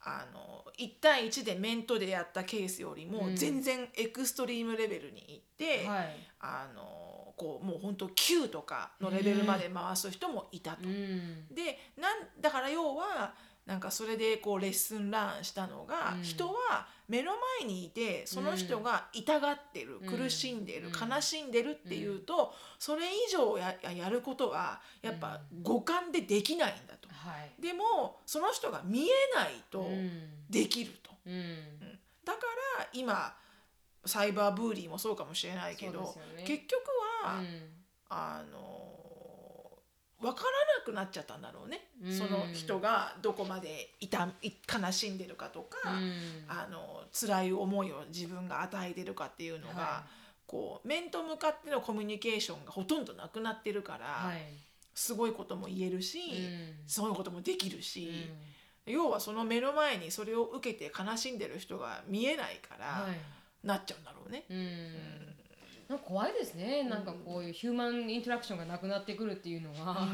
[0.00, 5.86] あの1対1で面とでやったケースよりもうん全然エクストリームレベルに行って、い。
[5.86, 10.88] はいあのこうもう本当9とかのレベルまで回す人もいたと。
[10.88, 11.46] うん。
[11.54, 13.34] でなんだから要は
[13.66, 16.22] なんかそれでこうレッスンランしたのが、うん。
[16.22, 20.18] 人は目の前にいてその人が痛がってる、うん。
[20.18, 21.10] 苦しんでる、うん。
[21.10, 27.08] 悲しんでるっていうと、それ以上ややることはやっぱ五感でできないんだと。
[27.08, 27.62] はい。
[27.62, 30.10] でもその人が見えないとうん。
[30.50, 31.10] できると。
[31.26, 31.98] うん。
[32.24, 32.38] だか
[32.78, 33.34] ら今
[34.06, 36.44] サイバーブーリーもそうかもしれないけど、ね。
[36.44, 36.82] 結局
[37.24, 37.46] は、うん。
[38.10, 38.94] あの
[40.20, 42.12] 分からなくなっちゃったんだろうね、うん。
[42.12, 44.52] その人がどこまで痛い
[44.82, 46.12] 悲しんでるかとか、うん。
[46.48, 50.04] あの辛い思いを自分が与えてるかっていうのが、は
[50.46, 54.38] こう面と向かってのコミュニケーションがほとんどなくなってるから、はい。
[54.94, 56.74] すごいことも言えるし、うん。
[56.86, 58.30] そういうこともできるし、
[58.86, 63.16] 要はその目の前にそれを受けて悲しんでる人が見えないから、はい
[63.64, 64.44] なっちゃうんだろうね。
[64.50, 65.34] うん。
[65.88, 70.08] なんか怖いですね、なんかこういう human interaction がなくなってくるっていうのは、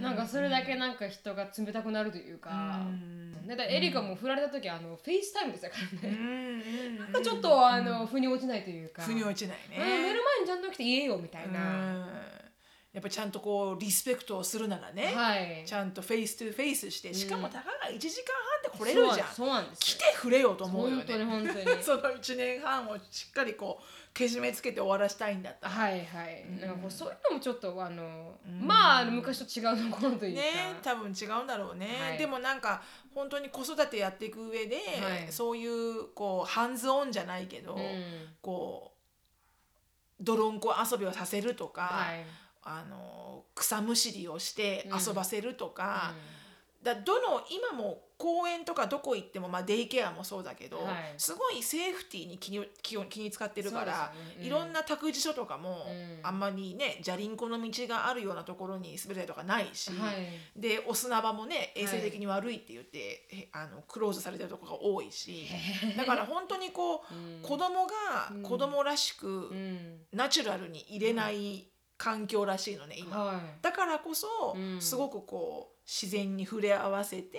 [0.00, 3.32] なんかそれだけなんか人が冷たくなるというか、うん。
[3.46, 6.98] ねだからエリカも振られた時あの FaceTime でしたからね、うん。
[6.98, 9.02] なんかちょっとあの腑に落ちないというか。
[9.02, 10.02] 腑に落ちないうん目のね。
[10.02, 12.41] 前にちゃんと来て言えよみたいな、うん
[12.92, 15.62] やっぱちゃんとこうリスペクトをするならね、はい。
[15.64, 19.28] ちゃんと face to face してしかもうんたかが1時間半で来れるじゃん。
[19.28, 19.80] そうなんです。
[19.80, 21.24] 来てくれよと思うよ本当にね。
[21.24, 21.64] 本当に。
[21.82, 25.74] その1年半をしっかりこうけじめつけて終わらしたいんだったら。
[25.74, 28.60] はいはい、なんかこうそういうのもちょっとあの、うん。
[28.60, 32.18] まあ昔と違うところというか、ね多分違うんだろうね、はい。
[32.18, 32.82] でもなんか
[33.14, 35.32] 本当に子育てやっていく上で、はい。
[35.32, 38.36] そういうこう hands-on じゃないけど、うん。
[38.42, 38.92] こ
[40.20, 44.98] う泥んこ遊びをさせるとか、はいあの草むしりをしてうん。
[44.98, 46.14] 遊ばせるとか、
[46.82, 51.14] だどの今も公園とかどこ行っても、まあ、デイケアもそうだけど、はい。
[51.16, 56.18] すごいセーフティーに気に気を気に使ってるから、ねうんいろんな託児所とかも、うん。
[56.22, 60.60] あんまりねじゃりんこの道があるようなところに滑り台とかないし、はい。
[60.60, 65.46] でお砂場もね衛生的に悪いって言って、えあのクローズされてるところが多いし
[65.96, 67.42] だから本当にこう、うん。
[67.42, 67.92] 子供が
[68.32, 68.42] うん。
[68.42, 69.98] 子供らしく、うん。
[70.12, 71.71] ナチュラルに入れない
[72.02, 73.16] 環境らしいのね今。
[73.16, 73.36] はい。
[73.62, 74.26] だからこそ、
[74.56, 74.80] うん。
[74.80, 77.38] すごくこう自然に触れ合わせて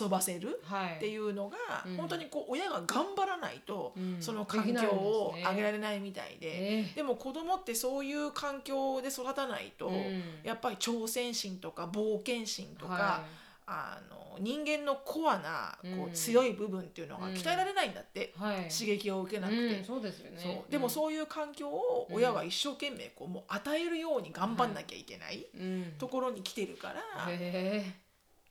[0.00, 0.60] 遊ばせる
[0.96, 1.96] っていうのが、うん。
[1.96, 4.16] 本当にこう親が頑張らないと、うん。
[4.20, 6.82] その環境を上げられないみたいで。
[6.82, 10.22] えでも子供ってそういう環境で育たないと、うん。
[10.44, 13.24] やっぱり挑戦心とか冒険心とか、は
[13.70, 16.10] あの人間のコアなこうん。
[16.10, 18.56] う強い部分っていうのが鍛えられないんだって、いはい。
[18.68, 19.78] 刺激を受けなくて。
[19.78, 20.64] うん、そうですよね。
[20.70, 27.36] でもそういう環境を親は一生懸命こうもう与えるように頑張んなきゃいけないうん、うん、ところに来てるから、へ
[27.86, 28.07] え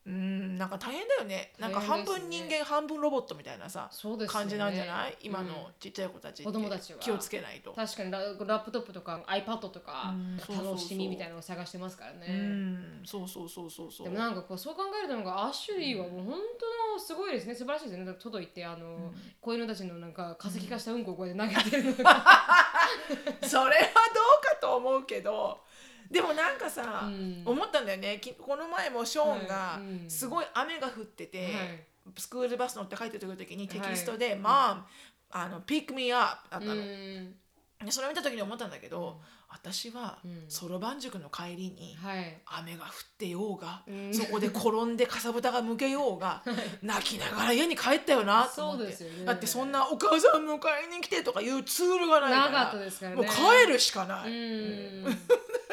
[0.08, 1.52] うんなんか大変だよね。
[1.60, 4.26] なんか半分人間半分ロボットみたいなさ、ね。
[4.28, 5.18] 感じなんじゃない？
[5.22, 5.48] 今うん。
[5.50, 7.00] のちっちゃい子たち子供たちは。
[7.00, 7.74] 気をつけないと。
[7.74, 10.14] 確かにララップトップとか iPad とか
[10.50, 13.02] 楽しみみたいなのを探してますからね、うん。
[13.06, 14.08] そうそうそうそうそう。
[14.08, 16.40] でもなんかこうそう考えるとなんかアッシュリーはもう本
[16.96, 17.54] 当すごいですね。
[17.54, 18.06] 素晴らしいですね。
[18.06, 22.26] だから外行ってあの、子犬たちのなんか化石化したうんこをこうやって投げてるのが、
[23.46, 23.82] それは
[24.14, 25.60] どうかと思うけど
[26.10, 27.44] でもなんかさ、うん。
[27.46, 28.20] 思ったんだよね。
[28.22, 31.54] きこの前もショーンがすごい雨が降ってて、はい。
[32.18, 33.90] スクールバス乗って帰ってくる時にテはい。
[33.92, 34.82] キストで「Mom、
[35.30, 40.46] あの Pick me up」だったの、それを見た時に思ったんだけど、私はうん。
[40.50, 42.38] そろばん塾の帰りにはい。
[42.46, 44.14] 雨が降ってようが、うん。
[44.14, 46.44] そこで転んでかさぶたがむけようが
[46.82, 48.56] 泣きながら家に帰ったよなって。
[48.56, 49.26] そうですよね。
[49.26, 50.60] だってそんなお母さん迎
[50.92, 53.18] えに来てとかいうツールがないからなかったですからね。
[53.18, 54.34] もう帰るしかない、う
[55.10, 55.18] ん。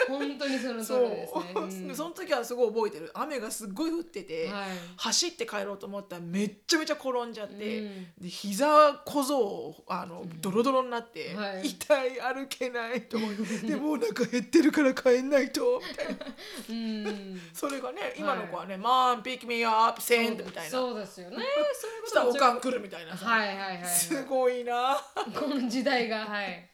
[0.09, 1.93] 本当にそのですね、う。
[1.93, 1.97] ん。
[1.97, 3.11] その時はすごい覚えてる。
[3.15, 4.69] 雨がすっごい降ってて、はい。
[4.97, 8.07] 走って帰ろうと思ったらめっちゃめちゃ転んじゃって、うん。
[8.21, 11.69] で膝小僧あのドロドロになって、はい。
[11.69, 15.81] 痛い歩けないと思ってでもうお腹減ってるから帰んないと。
[15.89, 16.27] みたいな
[16.69, 17.41] うん。
[17.53, 20.71] それがね今の子はね「マンピックミーアップセント」みたいな。
[20.71, 21.37] そそうですよね。
[21.75, 23.17] そういうことおかん来るみたいな。
[23.17, 24.97] さ、はいはいはい、はい、すごいな。
[25.35, 26.71] この時代がはい。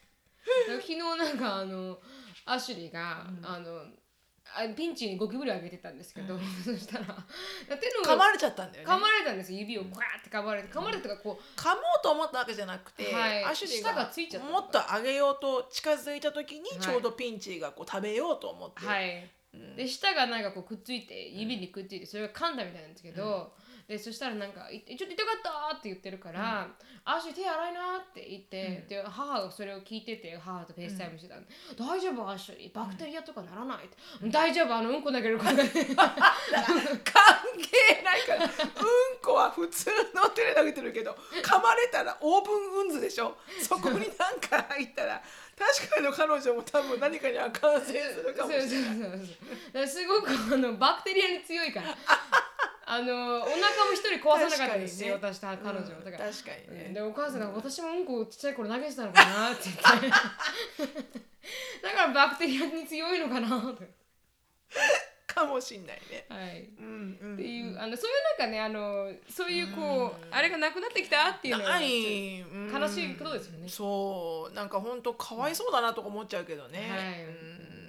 [0.66, 1.98] 昨日なんかあの
[2.46, 3.84] アシュリーが、あの
[4.56, 7.04] あピンチにゴキブリをあげてたんですけど、そしたら。
[7.78, 8.92] 手の噛まれちゃったんだよね。
[8.92, 9.58] 噛まれたんですよ。
[9.58, 13.44] 指をこうやって噛まれて噛まれたとかこう噛もうと思ったわけじゃなくて、はい。
[13.44, 16.80] アシュリー舌がついちゃったもっと上げようと近づいた時にはい。
[16.80, 19.30] ちょうどピンチがこう食べようと思って、はい、
[19.76, 23.52] で舌がなんかこうくっついて指にくっついてそれが噛んだみたいなんですけど、
[23.90, 26.68] でそしたらなんか「いちょっと痛かった」って言ってるから
[27.04, 32.72] 「あし手洗いな」って言って、で母がそれを聞いてて母と FaceTime してたんで「大丈夫アシュリー？
[32.72, 33.96] バクテリアとかならない」って
[34.30, 35.84] 「大丈夫あのうんこ投げるから」関係
[38.04, 38.44] ないから。
[38.44, 38.50] うん
[39.20, 41.12] こは普通の手で投げてるけど
[41.42, 43.36] 噛まれたら open wounds でしょ？
[43.60, 45.22] そこに何か入ったら
[45.58, 48.88] 確かに彼女も多分何かには感染するかそうそうもしれない。
[48.88, 49.10] そうそう。
[49.10, 49.22] だか
[49.80, 51.94] らすごくあのバクテリアに強いから
[52.92, 53.54] あのお腹
[53.86, 55.14] も一人壊さなかったですよ、ね。
[55.14, 55.82] 私と彼女は。
[56.04, 56.90] だから、確かにね。
[56.92, 60.08] でお母さんが私もうんこちっちゃい頃投げてたのかなって言って。
[61.82, 63.88] だからバクテリアに強いのかなって。
[65.28, 66.26] かもしんないね。
[66.28, 66.68] はい。
[66.80, 71.86] うんうんっていうあのそういうなんかねあのそういうこうあれがなくなってきたっていうのは悲
[72.88, 73.68] しいことですよね。
[73.68, 74.54] そう。
[74.54, 76.90] なんか本当かわいそうだなとか思っちゃうけどね。
[76.90, 77.24] はい。
[77.24, 77.79] うん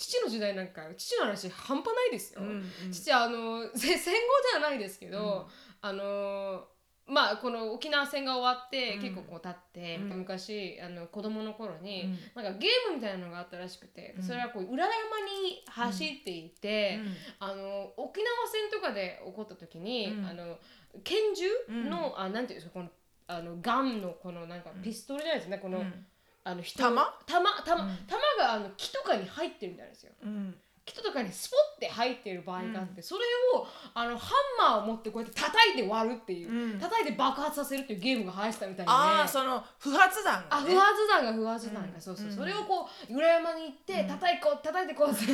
[0.00, 2.90] 父の時代なんか父の話半端ないですよ、うんうん。
[2.90, 5.48] 父あのせ 戦後ではないですけど、
[5.82, 6.66] あの
[7.06, 9.02] まあこの沖縄戦が終わってうん。
[9.02, 10.08] 結構こう経って、うん。
[10.20, 12.06] 昔あの子供の頃に、う
[12.40, 12.42] ん。
[12.42, 14.22] なんかゲームみたいなのがあったらしくて、うん。
[14.22, 14.94] それはこう裏山
[15.42, 16.98] に走っていて、
[17.38, 20.26] あの沖縄戦とかで起こった時に、うん。
[20.26, 20.58] あの
[21.04, 22.90] 拳銃の、あなんていうんですかこの
[23.26, 26.06] あのガンのこのなんかピストルじゃないですねこの、うん
[26.44, 28.06] あの人弾弾弾,、うん。
[28.06, 30.12] 弾があの木とかに入ってるみたいなんですよ。
[30.24, 30.54] うん。
[30.84, 33.24] 木とかにスポッて入ってる場合があって、それ
[33.54, 34.32] をあのハ
[34.66, 36.80] ンマーを持ってこうやって叩いて割るっていう、うん。
[36.80, 38.90] 叩いて爆発させるっていうゲームが流行ってたみたいで。
[38.90, 40.40] ああその不発弾が。
[40.40, 40.46] ね。
[40.50, 42.00] あ不発弾が不発弾が、うん。
[42.00, 42.36] そうそう、うん。
[42.36, 45.24] それをこう裏山に行って叩いこう叩いてこうって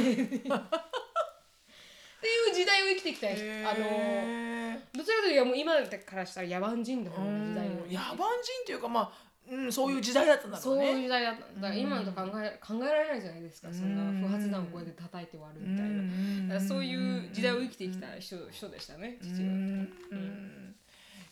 [2.17, 7.77] っていう時代を生きてきた人あのへどちらかというともう今からしたら野蛮人の方ーの時代をうん。
[7.77, 8.27] 野蛮人
[8.63, 9.11] っていうかまあ、
[9.51, 11.03] うん、そういう時代だったんだろそうういうね。
[11.03, 16.55] 時代だっただから今のと考え考えられないじゃないですかそんな不発弾をこうやって叩いて割るみたいな。
[16.55, 19.39] だからそういう時代を生きてきた人人でしたね、父は。
[19.39, 20.73] うんうん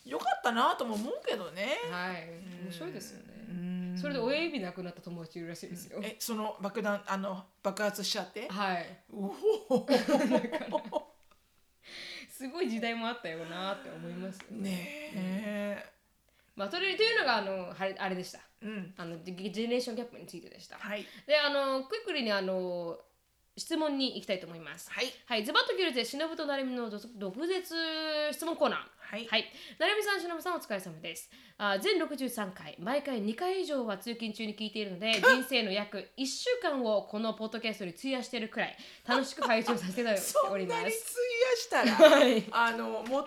[0.05, 1.79] よかったなとも思うけどね。
[1.89, 2.29] はい、
[2.63, 3.33] 面白いですよね。
[3.49, 5.99] うんそれで親指なくなった友達いるらしいですよ。
[6.03, 8.47] えその爆弾あの爆発しちゃって？
[8.49, 9.25] はい、う
[9.69, 9.87] お
[12.29, 14.69] すごい時代もあったよなって思いますよね。
[14.69, 15.94] ねえ。
[16.55, 18.39] まあ、というというのがあのあれあれでした。
[18.61, 18.93] うん。
[18.97, 20.77] あのジェネレーションギャップについてでした。
[20.77, 21.05] はい。
[21.27, 22.97] で、あのクイックリにあの
[23.57, 24.91] 質問に行きたいと思います。
[24.91, 25.13] はい。
[25.25, 28.79] はい、ズバッと切れて忍となるみの毒毒舌質問コーナー。
[29.05, 29.27] はい。
[29.27, 29.45] はい、
[29.77, 31.29] なるみさん、しのぶさん、お疲れ様です。
[31.57, 38.77] あ全63回、毎回2回以上は通勤中に聞いているので、人生の約1週間をこのポッドキャストに費やしているくらい、
[39.07, 40.01] 楽しく配信させて
[40.49, 41.15] おりま んなに費やす。
[41.55, 43.25] したら、 はいあのもったいない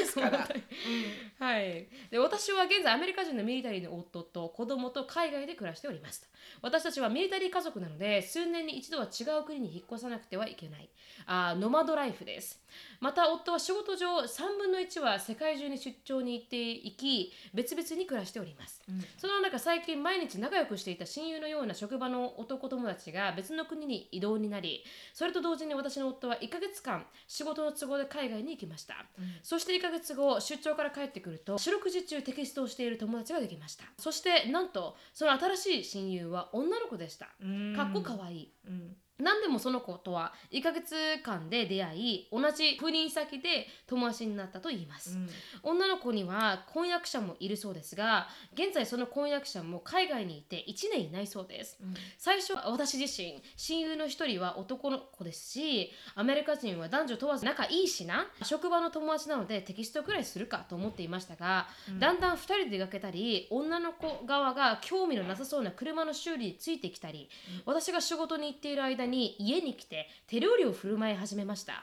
[0.00, 0.48] ですから。
[1.38, 6.28] はい、で私は現在アメリカ人のミリタリーの夫と子供と海外で暮らしております
[6.62, 10.88] 私たちはミリタリー家族なので数年に一度は違う国に引っ越さなくてはいけない
[11.26, 12.62] あーノマドライフです
[13.00, 18.82] また夫は仕事上3分の1は世界中に出張に行っていき別々に暮らしております、
[19.18, 24.84] その中最近毎日仲良くしていた親友のような職場の男友達が別の国に移動になり
[25.14, 28.94] それと同時に私の夫は1ヶ月間仕事の都合で海外に行きました、
[29.42, 33.84] そして1ヶ月後出張から帰ってくると四六時中テキストをしている友達ができました。
[33.98, 37.28] そしてなんとその新しい親友は女の子でした。
[37.42, 37.74] うん。
[37.76, 38.52] かっこかわいい。
[38.66, 45.18] うん何でもその子とは1ヶ月間で出会い同じ不倫先で友達になったと言います、
[45.62, 51.78] 女の子には婚約者もいるそうですが現在その婚約者も海外にいて1年いないそうです、
[52.18, 67.28] 最初私自身親友の一人は男の子ですしアメリカ人は男女問わず仲いいしな職場の友達なのでテキストくらいするかと思っていましたが、だんだん2人で出かけたり女の子側が興味のなさそうな車の修理についてきたり、
[67.64, 71.82] 私が仕事に行っている間に家に来て手料理を振る舞い始めました。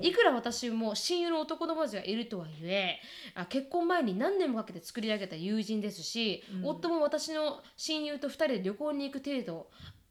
[0.00, 2.98] いくら私も親友の男友達がいるとはいえ
[3.34, 9.70] あ結婚前に何年もかけて作り上げた友人ですし、夫も私の親友と2人で旅行に行く程度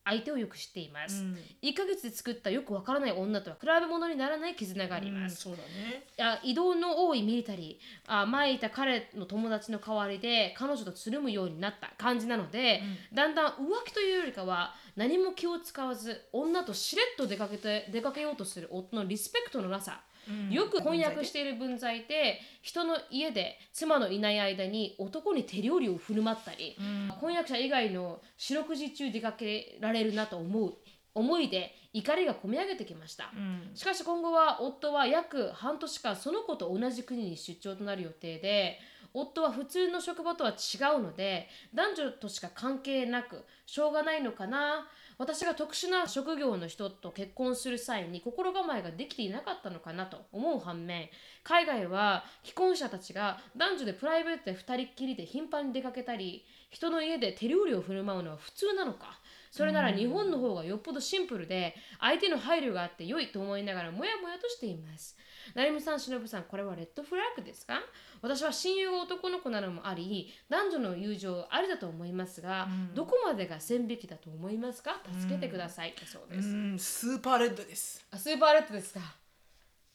[0.10, 1.38] 相手をよく知っています、うん。
[1.62, 6.04] 1ヶ月で作ったよくわからない女とは比べ物にならない絆がありうんます、そうだね。
[6.20, 12.82] あ移動の多いミリタリーあ前いた彼の友達の代わりで彼女とつるむようになった感じなので、
[13.14, 13.36] だん。
[13.36, 20.02] だん浮気というよりかは何も気を使わず女としれっと出かけて出かけようとする夫のリスペクトのなさ、
[20.50, 26.76] よく翻訳している文在で人の家で妻のいない間に男に手料理を振る舞ったり、
[27.20, 30.74] 翻訳者以外の四六時中出かけられるなと思う
[31.14, 33.72] 思いで怒りがこみ上げてきました、うん。
[33.74, 38.80] しかし今後は夫は約半年間その子と同じ国に出張となる予定で
[39.14, 51.10] 夫は普通の職場とは違うので男女としか関係なくしょうがないのかな私が特殊な職業の人と結婚する際に心構えができていなかったのかなと思う反面
[51.44, 65.18] 海外は既婚者たちが男女でプライベートで2人っきりで頻繁に出かけたり人の家で手料理を振る舞うのは普通なのかそれなら日本の方がよっぽどシンプルで相手の配慮があって良いと思いながらもやもやとしています。
[65.56, 67.80] 成美さん、しのぶさん、これは red flag ですか？
[68.22, 75.02] 私は親友が男の子なのもあり、男女の友情ありだと思いますが、どこまでが線引きだと思いますか？
[75.20, 76.50] 助けてください、だそうです。
[76.50, 78.06] うん super red です。
[78.12, 79.00] あ、 super red ですか？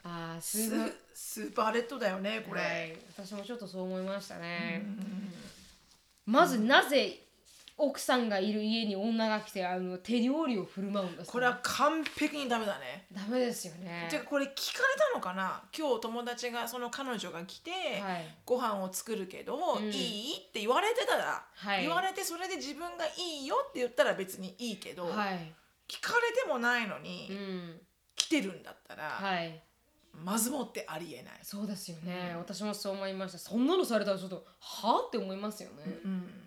[0.05, 4.84] あー、ス super super red だよねこれ、はい、私もちょっとそう思いましたね。
[6.26, 7.20] まずなぜ
[7.78, 11.26] 奥さんがいる家に女が来てあの手料理を振る舞うんです。
[11.26, 13.06] かこれは完璧にダメだね。
[13.12, 14.08] ダメですよね。
[14.10, 14.54] てかこれ聞かれ
[15.12, 15.62] たのかな？
[15.76, 17.70] 今日友達がその彼女が来て、
[18.00, 18.36] はい。
[18.44, 19.84] ご飯を作るけど、うん。
[19.86, 20.36] いい？
[20.48, 21.82] って言われてたら、はい。
[21.82, 25.52] 言われてそれで自分がいいよって言ったら別にいいけど、はい。
[25.88, 27.80] 聞かれてもないのに、うん。
[28.14, 29.60] 来てるんだったら、はい。
[30.14, 31.32] まずもってありえない。
[31.42, 33.38] そうですよね、私もそう思いました。
[33.38, 35.06] そんなのされたらちょっとはあ？
[35.06, 36.41] って思いますよね、うん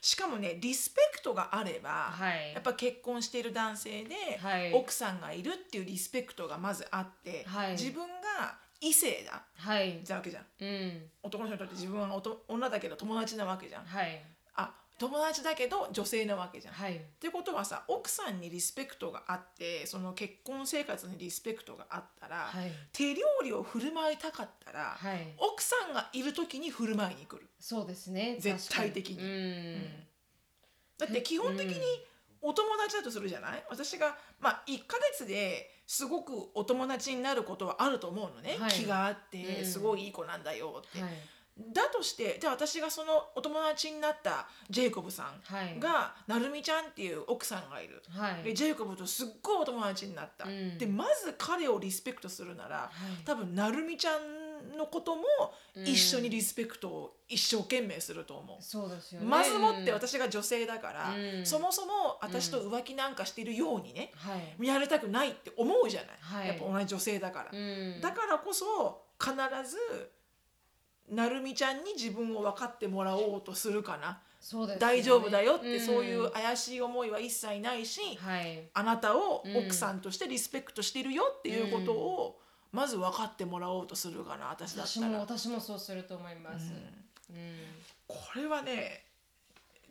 [0.00, 2.52] しかもねリスペクトがあれば、はい。
[2.54, 4.72] やっぱ結婚している男性で、はい。
[4.72, 7.72] 奥さんがいるっていうリスペクトがまずあって、はい。
[7.72, 9.42] 自分が異性だ。
[9.56, 10.00] はい。
[10.02, 10.44] じゃわけじゃん。
[10.60, 11.02] うん。
[11.22, 13.84] 男の人にとって自分はおと女だけど友達なわけじゃん。
[13.84, 14.22] はい。
[14.56, 16.74] あ友達だけど女性なわけじゃん。
[16.74, 16.96] はい。
[16.96, 22.70] ってことはさ奥さんにリスペクトがあってその結婚生活にリスペクトがあったら、はい。
[22.92, 25.34] 手料理を振る舞いたかったら、はい。
[25.38, 27.48] 奥さんがいる時に振る舞いに来る。
[27.58, 29.18] そうですね絶対的に。
[29.18, 29.82] うん、
[30.98, 31.80] だって基本的に
[32.40, 33.64] お友達だとするじゃない？
[33.70, 38.70] 私がまあ1ヶ月ですごくお友達になることはあると思うのね、はい。
[38.70, 39.66] 気があってうん。
[39.66, 41.10] すごいいい子なんだよって、はい
[41.58, 45.78] だとしてじゃあ私がそのお友達になったジェイコブさんはい。
[45.78, 48.42] が、なるみちゃんっていう奥さんがいる、はい。
[48.42, 50.78] でジェイコブとすっごいお友達になった、うん。
[50.78, 52.90] でまず彼をリスペクトするなら、
[53.20, 53.24] い。
[53.24, 55.22] 多分なるみちゃんのことも
[55.84, 58.62] 一緒にリスペクトを一生懸命すると思う。
[58.62, 59.26] そうですよね。
[59.26, 61.46] まずもって私が女性だから、うん。
[61.46, 64.54] そもそも私と浮気なんかしてるようにね、はい。
[64.58, 66.48] 見られたくないって思うじゃない、はい。
[66.48, 68.00] やっぱ同じ女性だから、うん。
[68.00, 69.34] だからこそ必
[69.68, 70.12] ず
[71.10, 74.94] なるみちゃんに自分を分かってもらおうとするかな、そうですよね。
[74.94, 75.80] 大丈夫だよって、ん。
[75.80, 78.68] そういう怪しい思いは一切ないし、はい。
[78.72, 82.40] あなたをうん奥さんとしてリスペクトしてるよっていうことを
[82.72, 85.18] まず分かってもらおうとするかな私だっ私もたら。
[85.20, 86.72] 私もそうすると思います、
[87.30, 87.36] うん。
[88.08, 89.04] これはね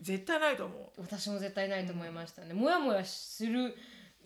[0.01, 1.01] 絶対ないと思う。
[1.01, 3.75] 私も絶対ないと思いましたね、もやもやする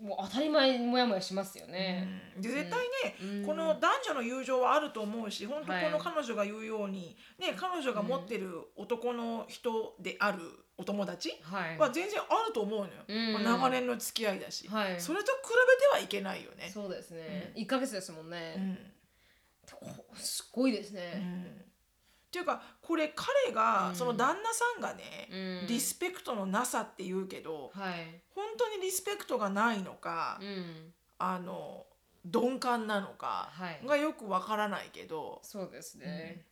[0.01, 2.41] もう当たり前にもやもやしますよね、うん。
[2.41, 3.45] で絶対ね、うん。
[3.45, 5.83] この男女の友情はあると思うし本当はい。
[5.85, 10.39] この彼女が言うように、ね、彼女が持ってる男の人である
[10.77, 11.77] お友達はい。
[11.77, 13.33] は全然あると思うのよ、うん。
[13.33, 14.99] まあ長年の付き合いだし、はい。
[14.99, 16.69] それと比べてはいけないよね。
[16.73, 18.77] そうですね、一1ヶ月ですもんね、うん。
[19.71, 21.65] こすごいですうね、ん
[22.36, 23.95] っていうかこれ彼が、うん。
[23.95, 25.67] その旦那さんがね、うん。
[25.67, 28.21] リスペクトのなさって言うけどはい。
[28.33, 30.93] 本当にリスペクトがないのか、うん。
[31.17, 31.86] あの
[32.25, 33.86] 鈍感なのかはい。
[33.86, 36.45] がよくわからないけど、そうですね、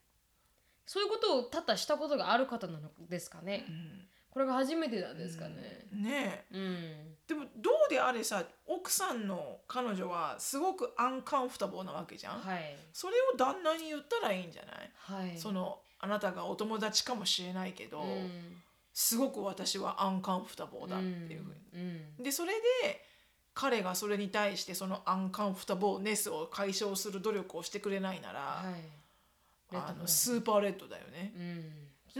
[0.86, 4.08] そういうことを多々したことがある方なのですかね、うん。
[4.30, 5.88] これが初めてなんですかね。
[5.92, 6.58] ねえ。
[6.58, 7.13] うん。
[7.28, 12.76] でもどうであれさ奥さんの彼女はすごくアンカンフタボーなわけじゃん、はい。
[12.92, 15.38] それを旦那に言ったらいいんじゃない、はい。
[15.38, 18.30] そのあなたがお友達かもしれないけど、うん。
[18.94, 21.84] すごく私はアンカンフタボーだっていうふうに。
[22.18, 22.24] うん。
[22.24, 22.54] でそれ
[22.84, 23.02] で
[23.54, 28.64] 彼がそれに対してそのアンカンフタボーネスを解消する努力をしてくれないなら、は
[29.72, 29.76] い。
[29.76, 31.34] あのスーパーレッドだよね。
[31.36, 31.40] う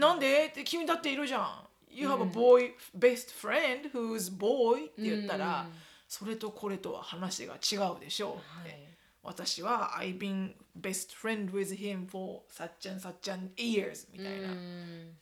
[0.00, 0.46] なんで？
[0.46, 1.63] って君だっているじゃん。
[1.93, 5.73] You have a うん boy best friend who's boy って言ったら、うん
[6.11, 8.69] それとこれとは話が違うでしょうって。
[8.71, 8.79] はい。
[9.21, 14.51] 私は I've been best friend with him for such and such and years みたいな。
[14.51, 15.17] うん。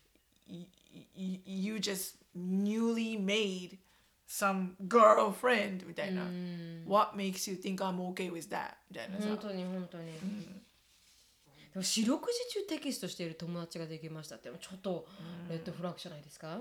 [0.49, 0.65] Y-
[1.17, 3.77] y- You just newly made
[4.29, 6.23] some girlfriend みたいな。
[6.23, 6.85] うん。
[6.87, 8.75] What makes you think I'm okay with that?
[8.89, 9.27] みたいなさ。
[9.27, 10.13] 本当に本当に。
[11.72, 15.06] でも四六時中テキストしている友達ができましたってちょっと
[15.48, 16.58] レッドフラッグじゃないですか？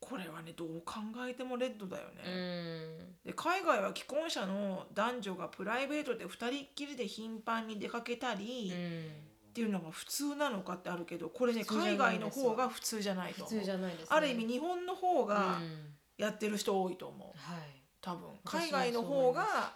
[0.00, 0.94] これはねどう考
[1.28, 2.22] えてもレッドだようね。
[2.22, 3.16] ん。
[3.24, 9.52] で海外は既婚者の男女がプライベートで2人っきりで頻繁に出かけたり、っうん。
[9.54, 14.06] ていうのが普通なのかってあるけどこれね海外の方が普通じゃないと普思う通じゃないです、ね。
[14.10, 17.60] ある意味日本の方がうんやってる人多いと思うはい。
[18.00, 19.72] 多分海外の方が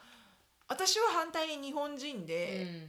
[0.68, 2.88] 私は反対に日本人で、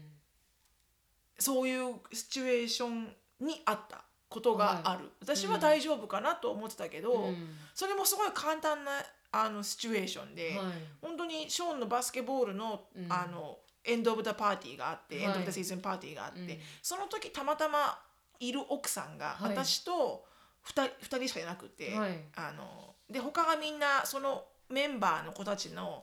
[1.43, 7.23] そういうシチュエーションにあったことがある、私は大丈夫かなと思ってたけど、うん。
[7.29, 8.91] うんそれもすごい簡単な
[9.31, 10.73] あのシチュエーションで、はい。
[11.01, 17.99] 本当にショーンのバスケボールの,、うんあのエンド・オブ・ザ・パーティーがあって、はいエンド・オブ・ザ・シーズン・パーティーがあって、うんその時たまたま
[18.39, 20.25] いる奥さんがはい私と
[20.67, 26.01] 2, 人人しかいなくて、はいあので他がみんなそのメンバーの子たちの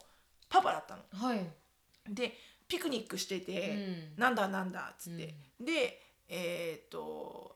[0.49, 1.03] パパだったの。
[1.12, 1.41] はい。
[2.09, 2.32] で
[2.70, 4.22] ピクニックしてて、うん。
[4.22, 7.50] なんだなんだっつって、でえーっと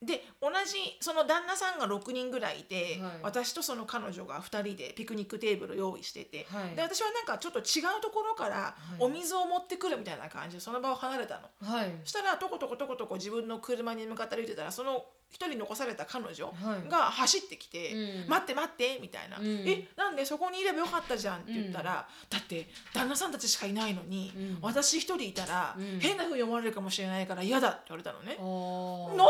[0.00, 3.12] で同じその旦那さんが6人ぐらいいて、はい。
[3.22, 6.76] 私とその彼女が2人でピクニックテーブル用意してて、はい。
[6.76, 8.96] で私はなんかちょっと違うところからい。
[9.00, 11.48] お水を持ってくるみたいな感じでその場を離れたの。
[11.68, 11.92] はい。
[12.04, 16.88] そしたらとことことことこ自分の車に向かって歩いてたらその一人残された彼女はい。
[16.88, 17.92] が走ってきて
[18.24, 18.28] 「うん。
[18.28, 19.68] 待って待って」みたいな「うん。
[19.68, 24.58] えなんでそこにいればよかったじゃん」って言ったら「だって旦那さんたちしかいないのに、うん。
[24.62, 26.00] 私一人いたら、うん。
[26.00, 28.36] 変な風に思われるかもしれないから嫌だ」って言われたのね。
[28.36, 29.26] のみんな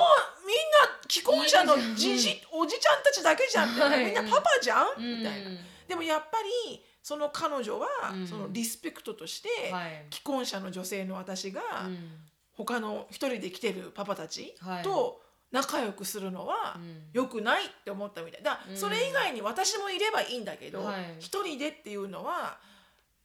[1.09, 4.05] 既婚者のじじ、おじちゃんたちだけじゃんって、はい。
[4.05, 5.19] みんなパパじゃん、うん。
[5.19, 5.51] みたいな。
[5.89, 6.39] でもやっぱ
[6.71, 8.27] りその彼女は、うん。
[8.27, 10.07] そのリスペクトとして、はい。
[10.11, 12.21] 既婚者の女性の私が、うん。
[12.53, 14.83] 他の一人で来てるパパたちはい。
[14.83, 17.03] と仲良くするのはうん。
[17.13, 18.43] 良くないって思ったみたい。
[18.43, 21.17] だそれ以外に私もいればいいんだけどはい。
[21.19, 22.59] 一人でっていうのは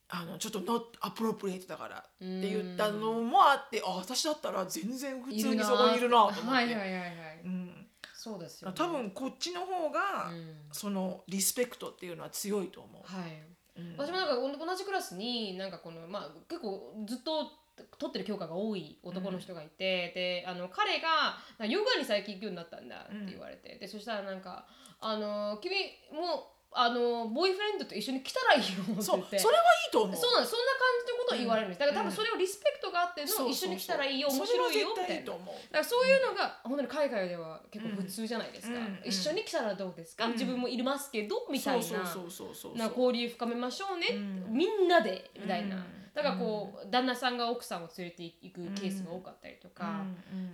[0.10, 7.12] あのちょっと not appropriate だからって言ったのもあってあ私だったら全然普通にそこにいるなと思って、はいはいはいはい。
[7.46, 8.76] うん、そうですよ、ね。
[8.78, 10.56] 多分こっちの方が、うん。
[10.72, 13.02] そのリスペクトっていうのは強いと思う。
[13.04, 13.42] はい。
[13.76, 13.98] うん。
[13.98, 17.52] 私もなんかお同じクラスになんかこのまあ結構ずっと
[17.98, 24.66] 取ってる教科が多い男の人がいて、であの彼がヨガに最近行くようになったんだって言われて、でそしたらなんか
[25.00, 25.76] あの君
[26.14, 29.38] もあのボーイフレンドと一緒に来たらいいよって言って。
[29.38, 30.16] それはいいと思う。
[30.16, 31.80] そうなんそんな感じのことを言われるんです。
[31.80, 35.46] だから多分それをリスペクトがあっての、そうそう一緒に来たらいいよ面白いよみたいないと思う。
[35.46, 39.00] だからそういうのが本当に海外では結構普通じゃないですか、うん。
[39.06, 40.32] 一緒に来たらどうですか、うん。
[40.34, 44.58] 自分もいますけどみたいな交流深めましょうね、うん。
[44.58, 50.06] みんなでみたいな、うんだからこう、旦那さんが奥さんを連れていくケースが多かったりとか、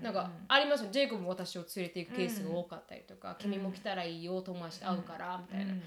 [0.02, 0.90] なんかありますよ。
[0.92, 5.82] ジェイコブも私を連れていくケースが多かったりとか、君も来たらいいよ友達と会うから、みたいな、うん。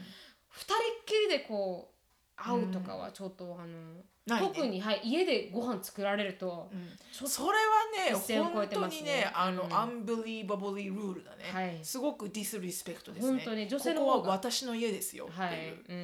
[0.51, 6.71] 二人っきりでこう会うとかはちょっとあの、特に、はい、家でご飯作られると、
[7.13, 11.79] それはね本当にねあの、うんアンビリーバブリールールだね、はい。
[11.83, 13.39] すごくディスリスペクトですね。
[13.39, 15.57] 本当に女性のここは私の家ですよっていう、はい、
[15.89, 15.97] うん。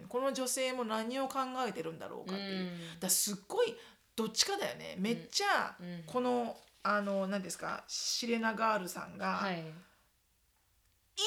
[0.00, 0.08] うん。
[0.08, 2.70] この女性も何を考えてるんだろうかっていう、うん。
[3.00, 3.76] だすっごい
[4.16, 4.96] どっちかだよね。
[4.98, 6.02] めっちゃ、うん。
[6.06, 9.62] このあの何ですかシレナガールさんが、はい。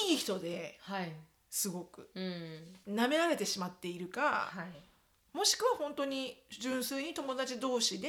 [0.10, 1.14] い、い人ではい。
[1.52, 2.10] すごく。
[2.16, 2.96] うん。
[2.96, 4.91] 舐められてしまっているか、はい
[5.34, 8.08] もしくは本当に純粋に友達同士で、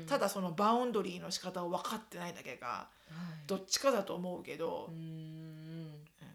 [0.00, 0.06] うん。
[0.06, 2.88] ただそのバウンドリーの仕方を分かってないだけがはい。
[3.46, 5.92] どっちかだと思うけどう、ん。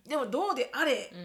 [0.07, 1.17] でもどうであれ、う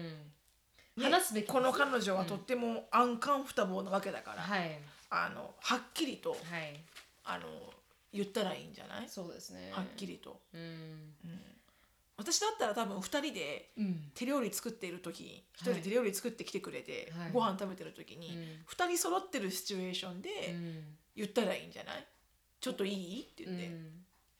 [0.99, 1.03] ん。
[1.03, 4.79] ね話すべきこの彼女はとってもアンカンフタボーなわけだから、はい。
[5.09, 6.79] あのはっきりとはい。
[7.23, 7.45] あの
[8.13, 9.71] 言ったらいいんじゃない、そうですね。
[9.73, 10.61] はっきりと、うん。
[10.61, 10.63] う
[11.27, 11.54] ん
[12.17, 14.11] 私だったら多分2人でうん。
[14.13, 17.31] 手料理作っている時一人で手料理作ってきてくれて、はい。
[17.31, 18.43] ご飯食べてる時に、うん。
[18.67, 20.83] 2人揃ってるシチュエーションでうん。
[21.15, 22.05] 言ったらいいんじゃない？
[22.61, 23.21] ちょっといい？
[23.23, 23.91] って言って、うん。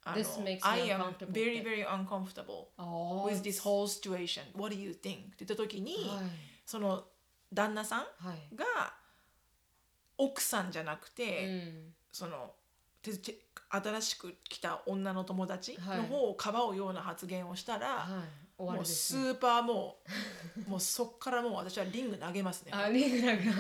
[0.04, 1.32] あの This makes me I am uncomfortable.
[1.32, 4.44] very very uncomfortable あー with this whole situation.
[4.56, 4.94] What do you think?
[4.94, 6.26] って言った時に、はい。
[6.66, 7.04] その
[7.54, 8.56] 旦那さんはい。
[8.56, 8.66] が
[10.18, 11.94] 奥さんじゃなくて、うん。
[12.12, 12.54] その
[13.70, 15.98] 新しく来た女の友達はい。
[15.98, 18.62] の方をかばうような発言をしたら、はい。
[18.62, 19.98] もうスーパーも
[20.68, 22.72] う もうそっからもう私はリング投げますね。
[22.74, 23.52] あリングなんか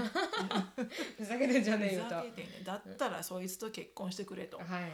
[1.18, 2.16] ふざけてんじゃねえよふと。
[2.16, 2.62] はざけてね。
[2.64, 4.58] だったらそいつと結婚してくれと。
[4.58, 4.92] いはい。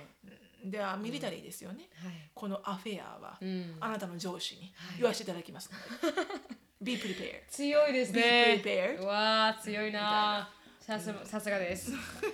[0.63, 1.89] ではミリタリーですよね。
[2.33, 3.77] このアフェアは、うん。
[3.79, 6.21] あなたの上司に言わせていただきますので。
[6.81, 7.45] Be prepared.
[7.47, 8.59] 強いですね。
[8.63, 9.01] Be prepared.
[9.01, 11.91] うわあ強いなさすさすがです。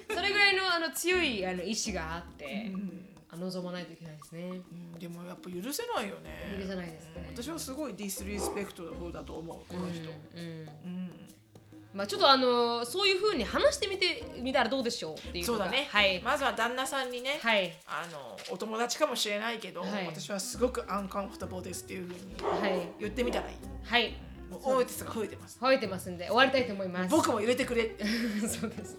[0.09, 2.71] それぐらいのあの強いあの意志があって、
[3.29, 4.61] あ望まないといけないですね。
[4.93, 4.99] うん。
[4.99, 6.57] でもやっぱ許せないよね。
[6.57, 7.29] 許せないですね。
[7.35, 10.09] 私はすごいディスリスペクトだと思うこの人。
[10.35, 11.11] うんうん。
[11.93, 15.87] まあちょっとあのそういうふうに話してみてみたらどうでしょうっていうそうだね。
[15.91, 17.73] はい、まずは旦那さんにね、はい。
[17.85, 20.05] あのお友達かもしれないけど、はい。
[20.05, 22.87] 私はすごくアンカンフォタボーですっていうふうにはい。
[22.99, 23.55] 言ってみたらいい。
[23.83, 24.03] はい。
[24.11, 25.57] もうオーティスが増えてます。
[25.61, 27.95] 吠えてますんで終わりたいと思います僕も入れてくれ。
[28.47, 28.97] そうです。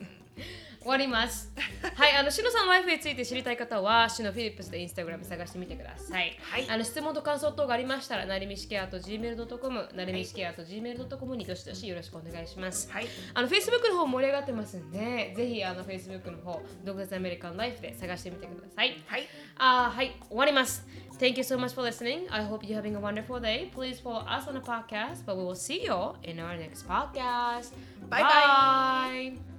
[0.80, 1.52] 終わります。
[1.96, 6.38] はい、あの、しのさんのライフについて知りたい方は、しのフィリップスでインスタグラム探してみてください。
[6.40, 12.90] はいあの、質問と感想等がありましたら、なりみしケアと gmail.com、なりみしケアと gmail.com にどしどしよろしくお願いします。
[12.90, 13.06] はい。
[13.34, 19.02] あの、Facebook の方盛り上がってますんで、ぜひ、あの、Facebook の方、独立アメリカンライフで探してみてください。
[19.06, 19.28] はい。
[19.58, 20.86] あーはい、終わります。
[21.18, 22.28] Thank you so much for listening.
[22.30, 23.70] I hope you're having a wonderful day.
[23.74, 26.88] Please follow us on the podcast, but we will see you all in our next
[26.88, 27.70] podcast.
[28.08, 29.32] Bye bye.
[29.34, 29.57] bye.